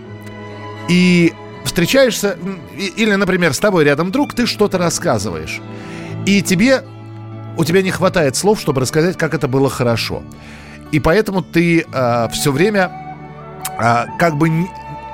и 0.90 1.34
встречаешься, 1.64 2.38
или, 2.78 3.16
например, 3.16 3.54
с 3.54 3.60
тобой 3.60 3.84
рядом 3.86 4.12
друг, 4.12 4.34
ты 4.34 4.46
что-то 4.46 4.78
рассказываешь, 4.78 5.62
и 6.26 6.42
тебе, 6.42 6.84
у 7.58 7.64
тебя 7.64 7.82
не 7.82 7.92
хватает 7.92 8.36
слов, 8.36 8.60
чтобы 8.60 8.82
рассказать, 8.82 9.18
как 9.18 9.34
это 9.34 9.48
было 9.48 9.70
хорошо. 9.70 10.24
И 10.92 11.00
поэтому 11.00 11.42
ты 11.42 11.86
э, 11.92 12.28
все 12.32 12.52
время 12.52 12.92
э, 13.80 14.06
как 14.20 14.36
бы 14.36 14.50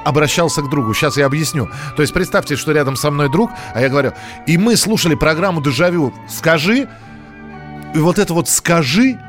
обращался 0.10 0.62
к 0.62 0.70
другу. 0.70 0.94
Сейчас 0.94 1.18
я 1.18 1.26
объясню. 1.26 1.70
То 1.96 2.02
есть 2.02 2.14
представьте, 2.14 2.56
что 2.56 2.72
рядом 2.72 2.96
со 2.96 3.12
мной 3.12 3.30
друг, 3.30 3.52
а 3.74 3.82
я 3.82 3.90
говорю, 3.90 4.14
и 4.46 4.58
мы 4.58 4.76
слушали 4.76 5.16
программу 5.16 5.62
«Дежавю». 5.62 6.14
Скажи, 6.28 6.90
и 7.94 8.00
вот 8.00 8.20
это 8.20 8.34
вот 8.34 8.50
«скажи», 8.50 9.20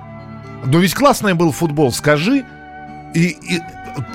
ну 0.64 0.78
ведь 0.78 0.94
классный 0.94 1.34
был 1.34 1.52
футбол, 1.52 1.92
скажи, 1.92 2.44
и, 3.14 3.28
и 3.28 3.60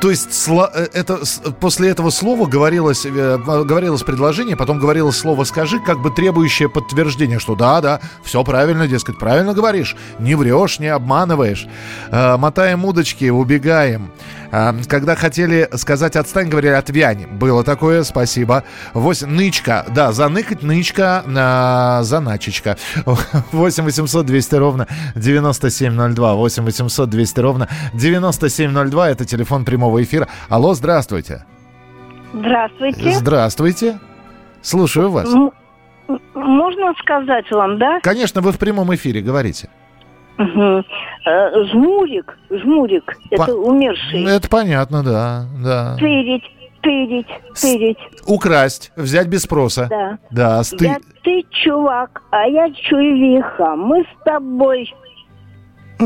то 0.02 0.10
есть 0.10 0.34
сло, 0.34 0.70
это, 0.94 1.20
после 1.60 1.90
этого 1.90 2.10
слова 2.10 2.46
говорилось, 2.48 3.06
э, 3.06 3.38
говорилось 3.38 4.04
предложение, 4.04 4.56
потом 4.56 4.80
говорилось 4.80 5.18
слово 5.18 5.44
«скажи», 5.44 5.80
как 5.80 6.02
бы 6.02 6.12
требующее 6.12 6.70
подтверждения, 6.70 7.40
что 7.40 7.56
да, 7.56 7.82
да, 7.82 8.00
все 8.24 8.44
правильно, 8.44 8.88
дескать, 8.88 9.18
правильно 9.18 9.54
говоришь, 9.54 9.96
не 10.20 10.36
врешь, 10.36 10.80
не 10.80 10.88
обманываешь. 10.88 11.68
Э, 12.10 12.38
мотаем 12.38 12.86
удочки, 12.86 13.30
убегаем. 13.30 14.12
Э, 14.56 14.72
когда 14.88 15.16
хотели 15.16 15.68
сказать 15.76 16.16
«отстань», 16.16 16.48
говорили 16.48 16.72
«отвянь». 16.72 17.28
Было 17.28 17.64
такое, 17.66 18.04
спасибо. 18.04 18.64
Восемь, 18.94 19.28
нычка, 19.28 19.86
да, 19.94 20.14
заныкать 20.14 20.64
нычка, 20.64 21.24
э, 21.26 22.04
заначечка. 22.04 22.78
8 23.06 23.84
800 23.84 24.26
200 24.26 24.56
ровно 24.56 24.88
9702. 25.16 26.36
8 26.36 26.64
800 26.64 27.10
200 27.10 27.40
ровно 27.42 27.68
9702. 27.94 29.10
Это 29.10 29.26
телефон 29.26 29.66
прямого 29.66 30.02
эфира. 30.02 30.30
Алло, 30.48 30.74
здравствуйте. 30.74 31.44
Здравствуйте. 32.34 33.12
Здравствуйте. 33.14 34.00
Слушаю 34.62 35.12
вас. 35.12 35.28
М- 35.28 35.52
Можно 36.34 36.94
сказать 37.02 37.50
вам, 37.52 37.78
да? 37.78 38.00
Конечно, 38.02 38.40
вы 38.42 38.52
в 38.54 38.58
прямом 38.58 38.94
эфире, 38.96 39.22
говорите. 39.22 39.70
Угу. 40.38 40.84
Жмурик, 41.72 42.38
жмурик, 42.50 43.18
это 43.32 43.46
По- 43.46 43.52
умерший. 43.52 44.24
Это 44.26 44.50
понятно, 44.50 45.04
да, 45.04 45.46
да. 45.64 45.96
Тырить, 45.98 46.44
тырить, 46.82 47.28
тырить. 47.60 47.98
Украсть, 48.28 48.92
взять 48.96 49.28
без 49.28 49.44
спроса. 49.44 49.88
Да. 49.90 50.18
Да, 50.32 50.64
сты... 50.64 50.86
Я 50.86 50.98
ты 51.24 51.44
чувак, 51.50 52.22
а 52.32 52.46
я 52.48 52.70
чувиха. 52.72 53.76
Мы 53.76 54.04
с 54.04 54.24
тобой 54.24 54.94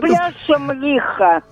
пляшем 0.00 0.72
лихо. 0.80 1.42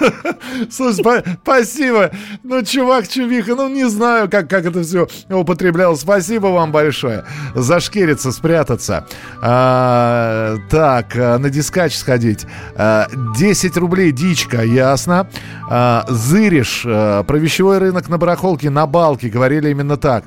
Слушай, 0.70 1.00
спа- 1.00 1.24
спасибо. 1.42 2.10
Ну, 2.42 2.62
чувак, 2.62 3.08
чувиха, 3.08 3.54
ну, 3.54 3.68
не 3.68 3.88
знаю, 3.88 4.28
как, 4.30 4.48
как 4.48 4.64
это 4.66 4.82
все 4.82 5.06
употреблял. 5.28 5.96
Спасибо 5.96 6.48
вам 6.48 6.72
большое. 6.72 7.24
Зашкериться, 7.54 8.32
спрятаться. 8.32 9.06
А, 9.42 10.56
так, 10.70 11.16
а, 11.16 11.38
на 11.38 11.50
дискач 11.50 11.94
сходить. 11.94 12.46
А, 12.76 13.06
10 13.36 13.76
рублей 13.76 14.12
дичка, 14.12 14.62
ясно. 14.62 15.28
А, 15.68 16.04
зыришь, 16.08 16.84
а, 16.86 17.22
про 17.24 17.36
вещевой 17.38 17.78
рынок 17.78 18.08
на 18.08 18.18
барахолке, 18.18 18.70
на 18.70 18.86
балке, 18.86 19.28
говорили 19.28 19.70
именно 19.70 19.96
так. 19.96 20.24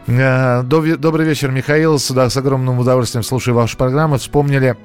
Э, 0.06 0.62
Добрый 0.62 1.26
вечер, 1.26 1.50
Михаил. 1.50 1.98
С, 1.98 2.10
да, 2.10 2.30
с 2.30 2.36
огромным 2.36 2.78
удовольствием 2.78 3.22
слушаю 3.22 3.54
вашу 3.54 3.76
программу. 3.76 4.18
Вспомнили 4.18 4.76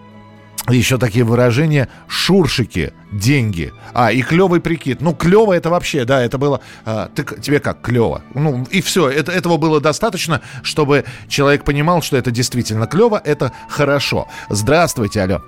еще 0.70 0.98
такие 0.98 1.24
выражения 1.24 1.88
«шуршики», 2.08 2.94
«деньги». 3.12 3.74
А, 3.94 4.12
и 4.12 4.22
клевый 4.22 4.60
прикид. 4.60 5.02
Ну, 5.02 5.14
клево 5.14 5.54
это 5.54 5.70
вообще, 5.70 6.04
да, 6.04 6.22
это 6.22 6.38
было... 6.38 6.62
а, 6.86 7.10
ты, 7.14 7.24
тебе 7.24 7.60
как, 7.60 7.82
клево? 7.82 8.22
Ну, 8.34 8.66
и 8.70 8.82
все, 8.82 9.10
это, 9.10 9.32
этого 9.32 9.58
было 9.58 9.80
достаточно, 9.80 10.42
чтобы 10.64 11.06
человек 11.28 11.64
понимал, 11.64 12.02
что 12.02 12.18
это 12.18 12.32
действительно 12.32 12.86
клево, 12.86 13.22
это 13.24 13.54
хорошо. 13.70 14.28
Здравствуйте, 14.50 15.22
алло. 15.22 15.42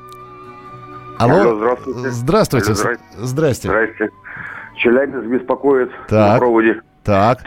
Алло. 1.18 1.41
Алло, 1.41 1.55
здравствуйте. 1.57 2.10
Здравствуйте. 2.12 2.68
Алло, 2.68 2.76
здрасте. 2.76 3.18
Здрасте. 3.18 3.68
Здрасте. 3.68 4.10
Челябинск 4.78 5.26
беспокоит 5.28 5.91
Так. 6.07 6.34
на 6.34 6.38
проводе. 6.38 6.82
Так. 7.03 7.39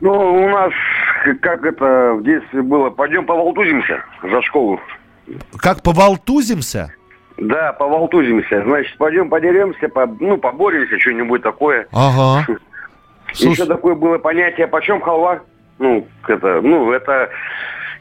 Ну, 0.00 0.10
у 0.10 0.48
нас 0.48 0.72
как 1.40 1.64
это 1.64 2.14
в 2.14 2.24
детстве 2.24 2.62
было. 2.62 2.90
Пойдем 2.90 3.24
поволтузимся 3.24 4.02
за 4.22 4.42
школу. 4.42 4.80
Как 5.56 5.82
поволтузимся? 5.82 6.92
Да, 7.36 7.72
поволтузимся. 7.72 8.62
Значит, 8.62 8.96
пойдем 8.96 9.28
подеремся, 9.28 9.88
по, 9.88 10.06
ну, 10.20 10.36
поборемся, 10.36 10.98
что-нибудь 10.98 11.42
такое. 11.42 11.86
Ага. 11.92 12.46
Еще 13.32 13.66
такое 13.66 13.94
было 13.94 14.18
понятие, 14.18 14.68
почем 14.68 15.00
халва? 15.00 15.40
Ну, 15.78 16.06
это, 16.28 16.60
ну, 16.62 16.92
это, 16.92 17.30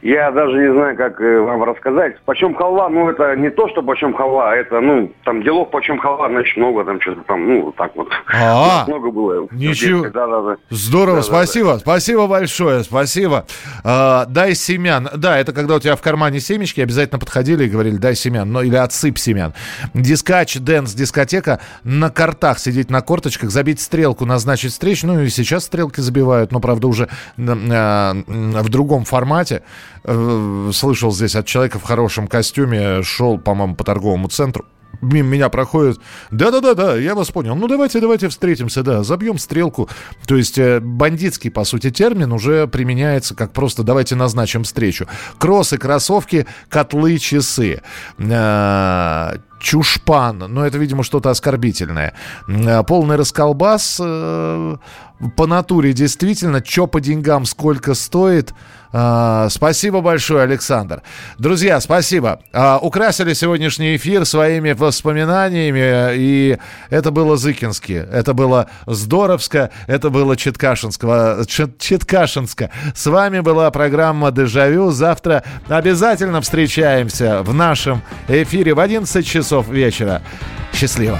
я 0.03 0.31
даже 0.31 0.57
не 0.57 0.73
знаю, 0.73 0.97
как 0.97 1.19
э, 1.21 1.39
вам 1.39 1.63
рассказать. 1.63 2.19
Почем 2.25 2.53
халва, 2.55 2.89
ну, 2.89 3.09
это 3.09 3.35
не 3.35 3.49
то, 3.49 3.69
что 3.69 3.81
почем 3.81 4.13
халва, 4.13 4.51
а 4.51 4.55
это, 4.55 4.81
ну, 4.81 5.11
там 5.23 5.41
делов 5.43 5.71
почем 5.71 5.97
халва, 5.97 6.29
значит, 6.29 6.57
много 6.57 6.83
там 6.83 6.99
что-то 6.99 7.21
там, 7.21 7.47
ну, 7.47 7.71
так 7.71 7.95
вот. 7.95 8.09
А, 8.33 8.83
много 8.85 9.11
было. 9.11 9.47
Ничего. 9.51 10.09
Да, 10.09 10.27
да, 10.27 10.41
да. 10.41 10.55
Здорово, 10.69 11.17
Да, 11.17 11.21
да, 11.21 11.27
спасибо, 11.27 11.77
спасибо 11.79 12.27
большое, 12.27 12.83
спасибо. 12.83 13.45
А, 13.83 14.25
дай 14.25 14.55
семян. 14.55 15.09
Да, 15.15 15.37
это 15.39 15.53
когда 15.53 15.75
у 15.75 15.79
тебя 15.79 15.95
в 15.95 16.01
кармане 16.01 16.39
семечки, 16.41 16.81
обязательно 16.81 17.19
подходили 17.19 17.65
и 17.65 17.69
говорили, 17.69 17.95
дай 17.95 18.15
семян, 18.15 18.51
ну 18.51 18.61
или 18.61 18.75
отсыпь 18.75 19.17
семян. 19.17 19.53
Дискач, 19.93 20.57
dance, 20.57 20.93
дискотека, 20.93 21.61
на 21.83 22.09
кортах 22.09 22.59
сидеть 22.59 22.89
на 22.89 23.01
корточках, 23.01 23.51
забить 23.51 23.79
стрелку, 23.79 24.25
назначить 24.25 24.71
встречу. 24.71 25.07
Ну 25.07 25.21
и 25.21 25.29
сейчас 25.29 25.63
стрелки 25.63 26.01
забивают, 26.01 26.51
но, 26.51 26.59
правда, 26.59 26.87
уже 26.87 27.07
а, 27.37 28.11
м, 28.27 28.51
в 28.51 28.69
другом 28.69 29.05
формате. 29.05 29.63
Э, 30.03 30.71
Слышал 30.73 31.11
здесь 31.11 31.35
от 31.35 31.45
человека 31.45 31.79
в 31.79 31.83
хорошем 31.83 32.27
костюме, 32.27 33.03
шел, 33.03 33.37
по-моему, 33.37 33.75
по 33.75 33.83
торговому 33.83 34.27
центру. 34.27 34.65
Мимо 35.01 35.29
меня 35.29 35.49
проходит. 35.49 35.99
Да-да-да-да, 36.31 36.95
я 36.95 37.15
вас 37.15 37.29
понял. 37.31 37.55
Ну, 37.55 37.67
давайте, 37.67 37.99
давайте 37.99 38.29
встретимся, 38.29 38.83
да, 38.83 39.03
забьем 39.03 39.37
стрелку. 39.37 39.89
То 40.25 40.35
есть 40.35 40.57
э, 40.57 40.79
бандитский, 40.79 41.51
по 41.51 41.63
сути, 41.63 41.89
термин 41.91 42.31
уже 42.31 42.67
применяется 42.67 43.35
как 43.35 43.51
просто 43.51 43.83
давайте 43.83 44.15
назначим 44.15 44.63
встречу. 44.63 45.07
Кроссы, 45.39 45.77
кроссовки, 45.77 46.45
котлы, 46.69 47.17
часы. 47.17 47.81
Э, 48.17 49.37
Чушпан, 49.59 50.39
но 50.39 50.65
это, 50.65 50.77
видимо, 50.77 51.03
что-то 51.03 51.29
оскорбительное. 51.29 52.13
Полный 52.85 53.15
расколбас 53.15 53.95
по 53.95 55.47
натуре 55.47 55.93
действительно, 55.93 56.61
что 56.65 56.85
по 56.85 56.99
деньгам, 56.99 57.45
сколько 57.45 57.93
стоит. 57.93 58.53
А, 58.93 59.49
Спасибо 59.49 60.01
большое, 60.01 60.43
Александр. 60.43 61.01
Друзья, 61.39 61.81
спасибо. 61.81 62.39
А, 62.53 62.77
Украсили 62.77 63.33
сегодняшний 63.33 63.95
эфир 63.95 64.25
своими 64.25 64.71
воспоминаниями, 64.73 66.15
и 66.15 66.57
это 66.91 67.09
было 67.11 67.35
Зыкински, 67.35 67.93
это 68.11 68.33
было 68.33 68.69
Здоровско, 68.85 69.71
это 69.87 70.09
было 70.11 70.37
Читкашинского, 70.37 71.43
Чит- 71.47 71.79
Читкашинска. 71.79 72.69
С 72.95 73.05
вами 73.07 73.39
была 73.39 73.71
программа 73.71 74.31
«Дежавю». 74.31 74.91
Завтра 74.91 75.43
обязательно 75.67 76.39
встречаемся 76.41 77.41
в 77.41 77.53
нашем 77.53 78.03
эфире 78.27 78.75
в 78.75 78.79
11 78.79 79.25
часов 79.25 79.67
вечера. 79.69 80.21
Счастливо. 80.71 81.19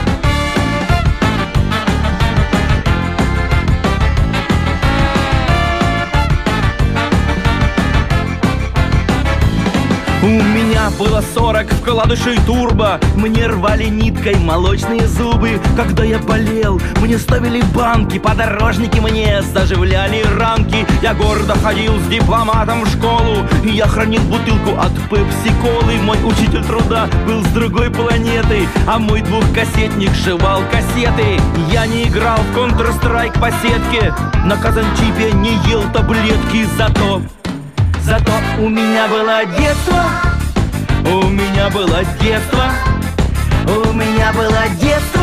У 10.23 10.27
меня 10.27 10.91
было 10.99 11.23
40 11.33 11.67
вкладышей 11.71 12.37
турбо. 12.45 12.99
Мне 13.15 13.47
рвали 13.47 13.85
ниткой 13.85 14.35
молочные 14.35 15.07
зубы. 15.07 15.59
Когда 15.75 16.03
я 16.03 16.19
болел, 16.19 16.79
мне 17.01 17.17
ставили 17.17 17.61
банки 17.73 18.19
Подорожники 18.19 18.99
мне 18.99 19.41
заживляли 19.41 20.23
ранки 20.37 20.85
Я 21.01 21.15
гордо 21.15 21.55
ходил 21.55 21.99
с 21.99 22.07
дипломатом 22.07 22.83
в 22.83 22.89
школу 22.89 23.37
И 23.63 23.69
я 23.69 23.87
хранил 23.87 24.21
бутылку 24.21 24.79
от 24.79 24.93
пепси-колы. 25.09 25.95
Мой 26.03 26.17
учитель 26.23 26.63
труда 26.65 27.07
был 27.25 27.43
с 27.43 27.47
другой 27.47 27.89
планеты 27.89 28.67
А 28.87 28.99
мой 28.99 29.21
двухкассетник 29.21 30.13
жевал 30.13 30.61
кассеты. 30.71 31.41
Я 31.71 31.87
не 31.87 32.03
играл 32.03 32.37
в 32.37 32.55
Counter-Strike 32.55 33.39
по 33.39 33.49
сетке 33.49 34.13
На 34.45 34.55
казанчипе 34.57 35.31
не 35.33 35.55
ел 35.67 35.81
таблетки 35.91 36.67
Зато 36.77 37.23
Зато 38.03 38.31
у 38.59 38.67
меня 38.67 39.07
было 39.07 39.45
детство, 39.57 40.03
у 41.05 41.27
меня 41.27 41.69
было 41.69 42.03
детство, 42.19 42.71
у 43.67 43.93
меня 43.93 44.33
было 44.33 44.63
детство, 44.81 45.20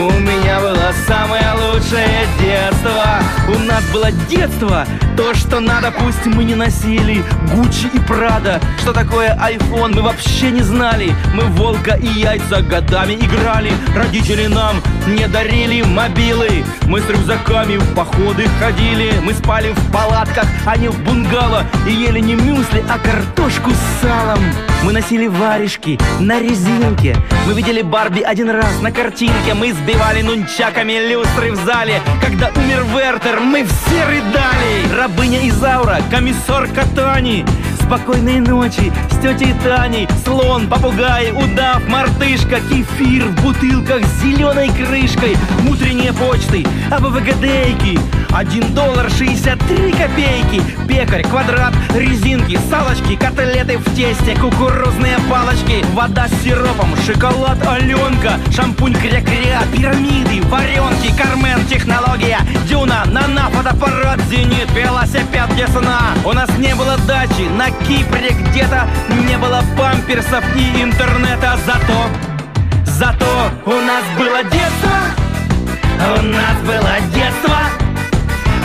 у 0.00 0.10
меня 0.20 0.60
было 0.60 0.92
самое 1.06 1.52
лучшее 1.52 2.26
детство. 2.40 3.20
У 3.48 3.58
нас 3.60 3.84
было 3.92 4.10
детство, 4.28 4.86
то, 5.16 5.32
что 5.34 5.60
надо, 5.60 5.92
пусть 5.92 6.26
мы 6.26 6.44
не 6.44 6.54
носили 6.54 7.24
Гуччи 7.54 7.86
и 7.92 7.98
Прада. 8.00 8.60
Что 8.78 8.92
такое 8.92 9.36
iPhone, 9.36 9.94
мы 9.94 10.02
вообще 10.02 10.50
не 10.50 10.62
знали. 10.62 11.14
Мы 11.34 11.44
волка 11.44 11.94
и 11.94 12.06
яйца 12.06 12.62
годами 12.62 13.14
играли. 13.14 13.72
Родители 13.94 14.46
нам 14.46 14.82
не 15.06 15.28
дарили 15.28 15.82
мобилы. 15.82 16.64
Мы 16.86 17.00
с 17.00 17.08
рюкзаками 17.08 17.76
в 17.76 17.94
походы 17.94 18.48
ходили. 18.60 19.12
Мы 19.22 19.34
спали 19.34 19.72
в 19.72 19.92
палатках, 19.92 20.46
а 20.66 20.76
не 20.76 20.88
в 20.88 20.98
бунгало. 21.04 21.64
И 21.86 21.92
ели 21.92 22.18
не 22.18 22.34
мюсли, 22.34 22.84
а 22.88 22.98
картошку 22.98 23.70
с 23.70 24.02
салом. 24.02 24.40
Мы 24.82 24.92
носили 24.92 25.28
варежки 25.28 25.98
на 26.20 26.40
резинке. 26.40 27.16
Мы 27.46 27.54
видели 27.54 27.80
Барби 27.82 28.20
один 28.20 28.50
раз 28.50 28.80
на 28.82 28.90
картинке. 28.90 29.54
Мы 29.54 29.72
сбивали 29.84 30.22
нунчаками 30.22 30.94
люстры 31.10 31.52
в 31.52 31.56
зале. 31.56 32.00
Когда 32.20 32.48
умер 32.56 32.84
Вертер, 32.94 33.40
мы 33.40 33.64
все 33.64 34.04
рыдали. 34.06 34.96
Рабыня 34.96 35.46
Изаура, 35.48 35.98
комиссар 36.10 36.68
Катани. 36.68 37.44
Спокойной 37.82 38.40
ночи 38.40 38.90
с 39.10 39.16
тетей 39.18 39.54
Таней 39.62 40.08
Слон, 40.24 40.68
попугай, 40.68 41.32
удав, 41.32 41.86
мартышка 41.86 42.60
Кефир 42.60 43.26
в 43.26 43.42
бутылках 43.42 44.02
с 44.06 44.22
зеленой 44.22 44.70
крышкой 44.70 45.36
Утренние 45.68 46.14
почты, 46.14 46.64
АБВГДейки 46.90 48.00
Один 48.34 48.74
доллар 48.74 49.08
шестьдесят 49.10 49.60
три 49.60 49.92
копейки. 49.92 50.60
Пекарь, 50.88 51.22
квадрат, 51.22 51.72
резинки, 51.94 52.58
салочки 52.68 53.14
Котлеты 53.14 53.78
в 53.78 53.84
тесте, 53.94 54.34
кукурузные 54.34 55.18
палочки. 55.30 55.84
Вода 55.92 56.26
с 56.26 56.42
сиропом, 56.42 56.88
шоколад 57.06 57.64
Аленка 57.64 58.40
Шампунь 58.52 58.94
кря-кря, 58.94 59.62
пирамиды, 59.72 60.42
варенки 60.48 61.16
Кармен, 61.16 61.64
технология, 61.66 62.40
дюна, 62.68 63.04
нана, 63.06 63.50
фотоаппарат, 63.50 64.20
зенит 64.28 64.68
Велосипед, 64.72 65.48
весна. 65.54 66.00
У 66.24 66.32
нас 66.32 66.50
не 66.58 66.74
было 66.74 66.96
дачи 67.06 67.48
на 67.56 67.70
Кипре 67.86 68.30
где-то 68.30 68.88
Не 69.28 69.38
было 69.38 69.62
памперсов 69.78 70.44
и 70.56 70.82
интернета. 70.82 71.56
Зато, 71.64 72.08
зато 72.84 73.52
у 73.64 73.70
нас 73.70 74.02
было 74.18 74.42
детство. 74.42 74.90
У 76.18 76.22
нас 76.22 76.56
было 76.66 76.90
детство 77.14 77.83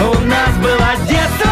У 0.01 0.19
нас 0.21 0.55
было 0.59 0.95
детство 1.09 1.51